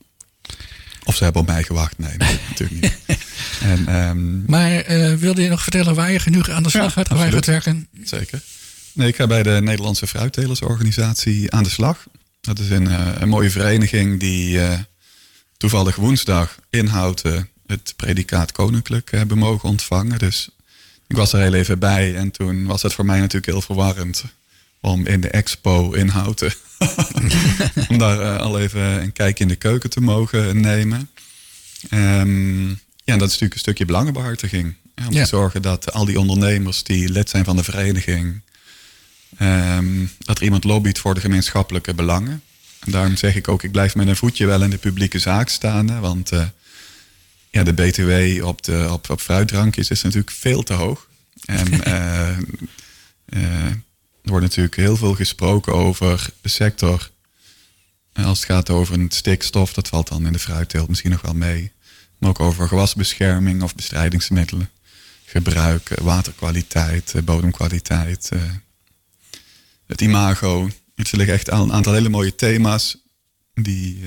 [1.03, 1.97] Of ze hebben op mij gewacht.
[1.97, 2.97] Nee, nee natuurlijk niet.
[3.61, 6.89] En, um, maar uh, wilde je nog vertellen waar je genoeg aan de slag ja,
[6.89, 7.07] gaat?
[7.07, 7.87] Waar je gaat werken?
[8.03, 8.41] Zeker.
[8.93, 12.05] Nee, ik ga bij de Nederlandse Fruittelersorganisatie aan de slag.
[12.41, 14.79] Dat is een, uh, een mooie vereniging die uh,
[15.57, 17.23] toevallig woensdag inhoudt
[17.67, 20.19] het predicaat koninklijk hebben mogen ontvangen.
[20.19, 20.49] Dus
[21.07, 24.23] ik was er heel even bij en toen was het voor mij natuurlijk heel verwarrend
[24.81, 26.53] om in de expo in Houten
[27.89, 31.09] om daar al even een kijk in de keuken te mogen nemen.
[31.91, 32.69] Um,
[33.03, 34.75] ja, dat is natuurlijk een stukje belangenbehartiging.
[35.07, 38.41] om te zorgen dat al die ondernemers die lid zijn van de vereniging,
[39.41, 42.41] um, dat er iemand lobbyt voor de gemeenschappelijke belangen.
[42.79, 45.49] En daarom zeg ik ook, ik blijf met een voetje wel in de publieke zaak
[45.49, 45.99] staan.
[45.99, 46.45] want uh,
[47.49, 51.07] ja, de BTW op, de, op, op fruitdrankjes is natuurlijk veel te hoog.
[51.45, 52.37] En uh,
[53.39, 53.65] uh,
[54.21, 57.11] er wordt natuurlijk heel veel gesproken over de sector.
[58.13, 61.33] Als het gaat over een stikstof, dat valt dan in de fruitteelt misschien nog wel
[61.33, 61.71] mee.
[62.17, 64.69] Maar ook over gewasbescherming of bestrijdingsmiddelen.
[65.25, 68.31] Gebruik, waterkwaliteit, bodemkwaliteit.
[69.93, 70.69] Het imago.
[70.95, 72.97] Het liggen echt een aantal hele mooie thema's.
[73.53, 74.03] Die,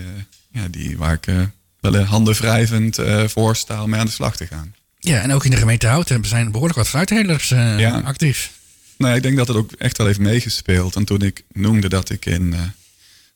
[0.50, 4.46] ja, die, waar ik wel handen wrijvend voor sta om mee aan de slag te
[4.46, 4.74] gaan.
[4.98, 8.00] Ja, en ook in de gemeente Houten zijn behoorlijk wat fruithelers ja.
[8.04, 8.52] actief.
[8.96, 10.96] Nou, ik denk dat het ook echt wel heeft meegespeeld.
[10.96, 12.52] En toen ik noemde dat ik in.
[12.52, 12.60] Uh,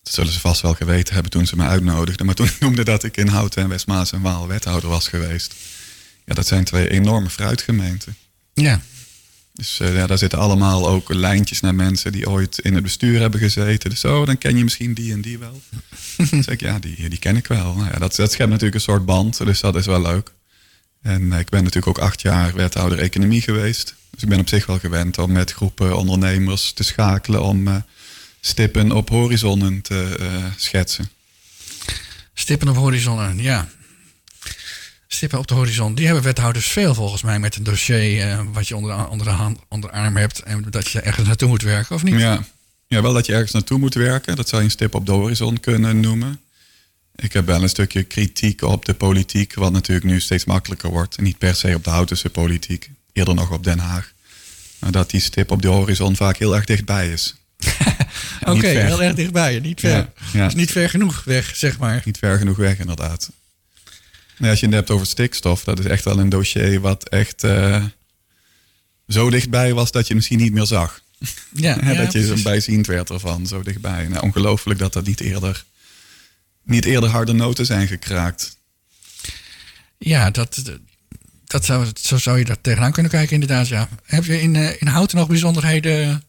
[0.03, 2.27] dat zullen ze vast wel geweten hebben toen ze me uitnodigden.
[2.27, 5.55] Maar toen ik noemde dat ik in Houten en Westmaas en Waal wethouder was geweest.
[6.25, 8.17] Ja, dat zijn twee enorme fruitgemeenten.
[8.55, 8.81] Ja.
[9.61, 13.21] Dus uh, ja, daar zitten allemaal ook lijntjes naar mensen die ooit in het bestuur
[13.21, 13.91] hebben gezeten.
[13.91, 15.61] Dus oh, dan ken je misschien die en die wel.
[16.17, 17.75] dan zeg ik, ja, die, die ken ik wel.
[17.75, 20.33] Nou ja, dat, dat schept natuurlijk een soort band, dus dat is wel leuk.
[21.03, 23.95] En ik ben natuurlijk ook acht jaar wethouder economie geweest.
[24.11, 27.77] Dus ik ben op zich wel gewend om met groepen ondernemers te schakelen om uh,
[28.41, 30.17] stippen op horizonnen te
[30.57, 31.11] schetsen.
[32.35, 33.69] Stippen op horizonnen, ja.
[35.13, 35.95] Stippen op de horizon.
[35.95, 39.59] Die hebben wethouders veel volgens mij met een dossier uh, wat je onder, de hand,
[39.69, 42.15] onder de arm hebt en dat je ergens naartoe moet werken, of niet?
[42.15, 42.45] Ja.
[42.87, 44.37] ja, wel dat je ergens naartoe moet werken.
[44.37, 46.41] Dat zou je een stip op de horizon kunnen noemen.
[47.17, 51.17] Ik heb wel een stukje kritiek op de politiek, wat natuurlijk nu steeds makkelijker wordt.
[51.17, 54.13] En niet per se op de Houtense politiek, eerder nog op Den Haag.
[54.79, 57.35] Maar dat die stip op de horizon vaak heel erg dichtbij is.
[58.45, 59.91] Oké, heel erg dichtbij, niet ver.
[59.91, 60.45] Ja, ja.
[60.45, 62.03] Dus niet ver genoeg weg, zeg maar.
[62.05, 63.31] Niet ver genoeg weg, inderdaad.
[64.41, 67.45] Nee, als je het hebt over stikstof, dat is echt wel een dossier wat echt
[67.45, 67.84] uh,
[69.09, 71.01] zo dichtbij was dat je misschien niet meer zag.
[71.53, 72.43] Ja, dat je precies.
[72.43, 74.09] bijziend werd ervan, zo dichtbij.
[74.09, 75.64] Nou, ongelooflijk dat dat niet eerder
[76.64, 78.59] niet eerder harde noten zijn gekraakt.
[79.99, 80.62] Ja, dat,
[81.45, 83.68] dat zou, zo zou je daar tegenaan kunnen kijken, inderdaad.
[83.68, 83.88] Ja.
[84.05, 86.22] Heb je in, uh, in Houten nog bijzonderheden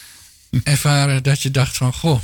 [0.64, 2.20] ervaren dat je dacht van, goh.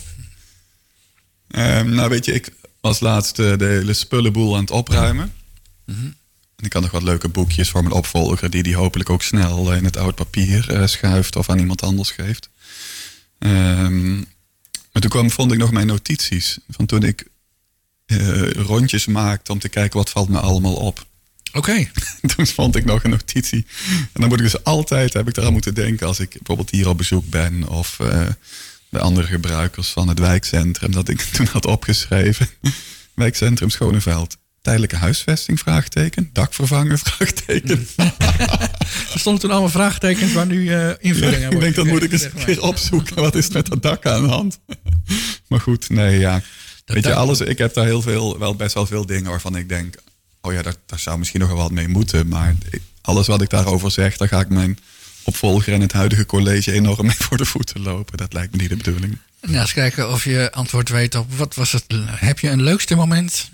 [1.49, 5.33] Um, nou, weet je, ik was laatst de hele spullenboel aan het opruimen.
[5.87, 6.15] Mm -hmm.
[6.57, 9.73] En ik had nog wat leuke boekjes voor mijn opvolger, die die hopelijk ook snel
[9.73, 12.51] in het oud papier uh, schuift of aan iemand anders geeft.
[13.39, 14.17] Um,
[14.93, 17.27] maar toen kwam, vond ik nog mijn notities van toen ik
[18.07, 21.07] uh, rondjes maakt om te kijken wat valt me allemaal op.
[21.53, 21.59] Oké.
[21.59, 21.91] Okay.
[22.35, 23.67] Toen vond ik nog een notitie.
[23.89, 26.89] En dan moet ik dus altijd, heb ik eraan moeten denken als ik bijvoorbeeld hier
[26.89, 28.27] op bezoek ben of uh,
[28.91, 32.49] bij andere gebruikers van het wijkcentrum, dat ik toen had opgeschreven.
[33.15, 34.37] wijkcentrum Schoneveld.
[34.63, 35.61] Tijdelijke huisvesting?
[35.61, 36.31] Vraagteken.
[36.33, 36.99] Dakvervanger?
[37.05, 37.87] Vraagteken.
[39.13, 42.13] er stonden toen allemaal vraagtekens waar nu uh, invullingen ja, Ik denk dat moet ik
[42.13, 43.17] eens een keer opzoeken.
[43.17, 44.61] Wat is met dat dak aan de hand?
[45.49, 46.43] maar goed, nee ja.
[46.85, 49.69] Weet je, alles, ik heb daar heel veel, wel best wel veel dingen waarvan ik
[49.69, 49.95] denk,
[50.41, 52.29] oh ja, daar, daar zou misschien nog wel wat mee moeten.
[52.29, 52.55] Maar
[53.01, 54.79] alles wat ik daarover zeg, daar ga ik mijn
[55.31, 58.19] opvolger en het huidige college enorm mee voor de voeten lopen.
[58.19, 59.19] Dat lijkt me niet de bedoeling.
[59.41, 61.85] Nou, eens kijken of je antwoord weet op wat was het.
[62.07, 63.51] Heb je een leukste moment?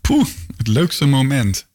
[0.00, 0.26] Poeh,
[0.56, 1.66] het leukste moment.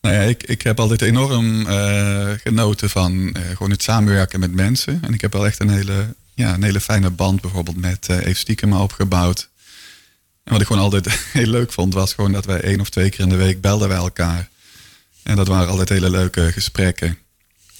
[0.00, 4.52] Nou ja, ik, ik heb altijd enorm uh, genoten van uh, gewoon het samenwerken met
[4.52, 4.98] mensen.
[5.02, 8.16] En ik heb wel echt een hele ja, een hele fijne band bijvoorbeeld met uh,
[8.16, 9.48] Eve Stiekema opgebouwd.
[10.44, 13.10] En wat ik gewoon altijd heel leuk vond, was gewoon dat wij één of twee
[13.10, 14.48] keer in de week belden wij elkaar.
[15.22, 17.18] En dat waren altijd hele leuke gesprekken.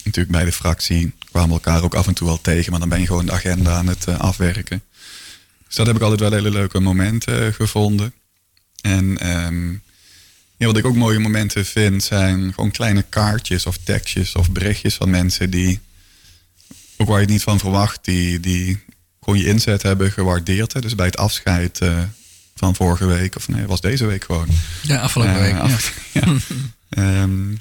[0.06, 3.00] Natuurlijk bij de fractie kwamen elkaar ook af en toe wel tegen, maar dan ben
[3.00, 4.82] je gewoon de agenda aan het uh, afwerken.
[5.66, 8.12] Dus dat heb ik altijd wel hele leuke momenten uh, gevonden.
[8.80, 9.72] En ehm,
[10.56, 14.94] ja, wat ik ook mooie momenten vind, zijn gewoon kleine kaartjes of tekstjes of berichtjes
[14.94, 15.80] van mensen die,
[16.96, 18.78] ook waar je het niet van verwacht, die, die
[19.20, 20.72] gewoon je inzet hebben gewaardeerd.
[20.72, 20.80] Hè.
[20.80, 21.98] Dus bij het afscheid uh,
[22.54, 24.48] van vorige week, of nee, was deze week gewoon.
[24.82, 25.58] Ja, afgelopen week.
[25.58, 26.36] Af, ja.
[27.22, 27.58] um,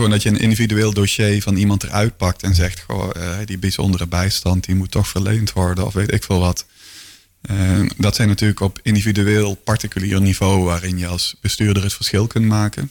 [0.00, 3.58] gewoon dat je een individueel dossier van iemand eruit pakt en zegt: goh, uh, die
[3.58, 6.66] bijzondere bijstand die moet toch verleend worden, of weet ik veel wat.
[7.50, 12.44] Uh, dat zijn natuurlijk op individueel, particulier niveau waarin je als bestuurder het verschil kunt
[12.44, 12.90] maken.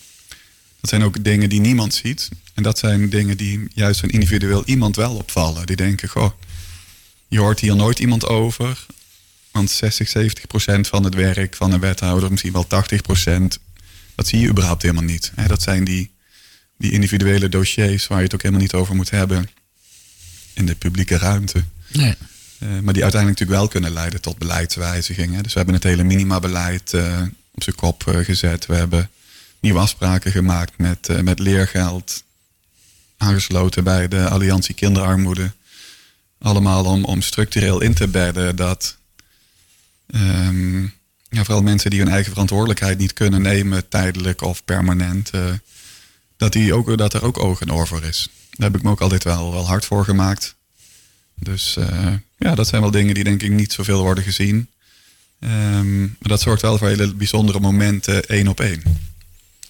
[0.81, 2.29] Dat zijn ook dingen die niemand ziet.
[2.53, 5.65] En dat zijn dingen die juist van individueel iemand wel opvallen.
[5.65, 6.31] Die denken, goh,
[7.27, 8.85] je hoort hier nooit iemand over.
[9.51, 13.59] Want 60, 70 procent van het werk van een wethouder, misschien wel 80 procent,
[14.15, 15.31] dat zie je überhaupt helemaal niet.
[15.47, 16.11] Dat zijn die,
[16.79, 19.49] die individuele dossiers waar je het ook helemaal niet over moet hebben
[20.53, 21.63] in de publieke ruimte.
[21.87, 22.15] Nee.
[22.59, 25.43] Uh, maar die uiteindelijk natuurlijk wel kunnen leiden tot beleidswijzigingen.
[25.43, 27.21] Dus we hebben het hele minimabeleid uh,
[27.51, 28.65] op zijn kop uh, gezet.
[28.65, 29.09] We hebben
[29.59, 32.23] nieuwe afspraken gemaakt met, met leergeld.
[33.17, 35.51] Aangesloten bij de Alliantie Kinderarmoede.
[36.39, 38.97] Allemaal om, om structureel in te bedden dat
[40.07, 40.93] um,
[41.29, 45.31] ja, vooral mensen die hun eigen verantwoordelijkheid niet kunnen nemen, tijdelijk of permanent,
[46.39, 48.29] dat, die ook, dat er ook oog en oor voor is.
[48.49, 50.55] Daar heb ik me ook altijd wel, wel hard voor gemaakt.
[51.35, 54.69] Dus uh, ja, dat zijn wel dingen die denk ik niet zoveel worden gezien.
[55.39, 58.83] Um, maar dat zorgt wel voor hele bijzondere momenten één op één.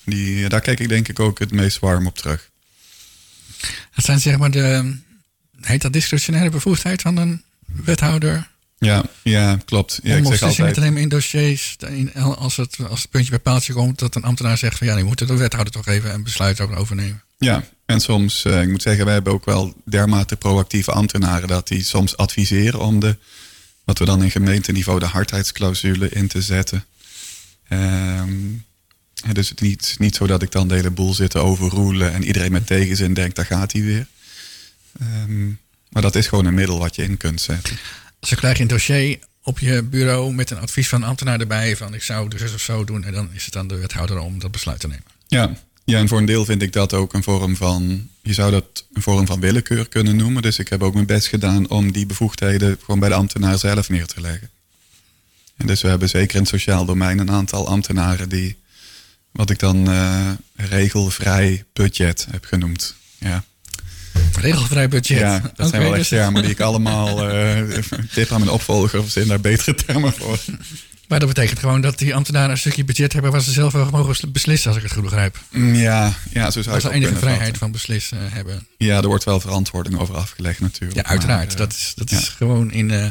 [0.03, 2.49] Die, daar kijk ik denk ik ook het meest warm op terug.
[3.95, 4.97] Dat zijn zeg maar de,
[5.61, 8.49] heet dat discretionaire bevoegdheid van een wethouder?
[8.79, 9.99] Ja, ja klopt.
[10.03, 10.73] Ja, ik zeg altijd...
[10.73, 11.77] te nemen in dossiers,
[12.15, 15.03] als het, als het puntje bij paaltje komt, dat een ambtenaar zegt van ja, je
[15.03, 17.23] moet de wethouder toch even een besluit over overnemen.
[17.37, 21.67] Ja, en soms, uh, ik moet zeggen, wij hebben ook wel dermate proactieve ambtenaren dat
[21.67, 23.17] die soms adviseren om de,
[23.83, 26.85] wat we dan in gemeenteniveau de hardheidsclausule in te zetten.
[27.69, 28.65] Um,
[29.33, 32.23] dus het niet, niet zo dat ik dan de hele boel zit te overroelen en
[32.23, 34.07] iedereen met tegenzin denkt, daar gaat hij weer.
[35.01, 35.59] Um,
[35.89, 37.77] maar dat is gewoon een middel wat je in kunt zetten.
[38.19, 41.39] Dus dan krijg je een dossier op je bureau met een advies van een ambtenaar
[41.39, 44.19] erbij van ik zou dus of zo doen en dan is het aan de wethouder
[44.19, 45.03] om dat besluit te nemen.
[45.27, 45.53] Ja,
[45.89, 48.85] ja, en voor een deel vind ik dat ook een vorm van, je zou dat
[48.93, 50.41] een vorm van willekeur kunnen noemen.
[50.41, 53.89] Dus ik heb ook mijn best gedaan om die bevoegdheden gewoon bij de ambtenaar zelf
[53.89, 54.49] neer te leggen.
[55.57, 58.57] En dus we hebben zeker in het sociaal domein een aantal ambtenaren die,
[59.31, 62.95] wat ik dan uh, regelvrij budget heb genoemd.
[63.17, 63.43] Ja.
[64.39, 65.19] Regelvrij budget.
[65.19, 66.19] Ja, dat okay, zijn wel echt dus...
[66.19, 67.77] termen die ik allemaal uh,
[68.13, 70.39] tip aan mijn opvolger of zijn daar betere termen voor.
[71.09, 73.89] Maar dat betekent gewoon dat die ambtenaren een stukje budget hebben waar ze zelf wel
[73.91, 75.39] mogen beslissen, als ik het goed begrijp.
[75.51, 77.59] Ja, ja zo zou dat ze enige vrijheid vatten.
[77.59, 78.67] van beslissen hebben.
[78.77, 80.99] Ja, er wordt wel verantwoording over afgelegd natuurlijk.
[80.99, 81.47] Ja, uiteraard.
[81.47, 82.17] Maar, dat is, dat ja.
[82.17, 83.05] is gewoon in uh,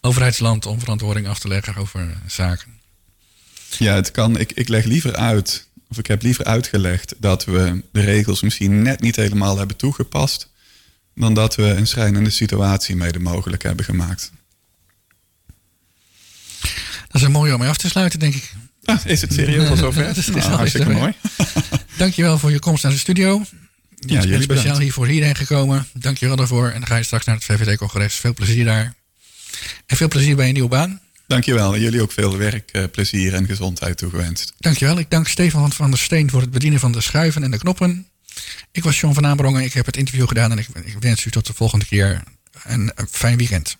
[0.00, 2.78] overheidsland om verantwoording af te leggen over zaken.
[3.78, 4.38] Ja, het kan.
[4.38, 8.82] Ik, ik leg liever uit, of ik heb liever uitgelegd dat we de regels misschien
[8.82, 10.49] net niet helemaal hebben toegepast,
[11.14, 14.32] dan dat we een schrijnende situatie mede mogelijk hebben gemaakt.
[17.08, 18.52] Dat is een mooie om mee af te sluiten, denk ik.
[18.84, 20.06] Ah, is het serieus al zover?
[20.06, 21.12] het is, is nou, hartstikke mooi.
[21.96, 23.44] Dankjewel voor je komst naar de studio.
[23.94, 25.86] Je ja, bent speciaal hiervoor hierheen gekomen.
[25.92, 26.68] Dankjewel daarvoor.
[26.68, 28.14] En dan ga je straks naar het VVD-congres.
[28.14, 28.94] Veel plezier daar.
[29.86, 31.00] En veel plezier bij je nieuwe baan.
[31.26, 31.74] Dankjewel.
[31.74, 34.52] En jullie ook veel werk, plezier en gezondheid toegewenst.
[34.58, 34.98] Dankjewel.
[34.98, 38.06] Ik dank Stefan van der Steen voor het bedienen van de schuiven en de knoppen.
[38.72, 39.62] Ik was John van Aanbrongen.
[39.62, 42.22] Ik heb het interview gedaan en ik wens u tot de volgende keer
[42.62, 43.76] een fijn weekend.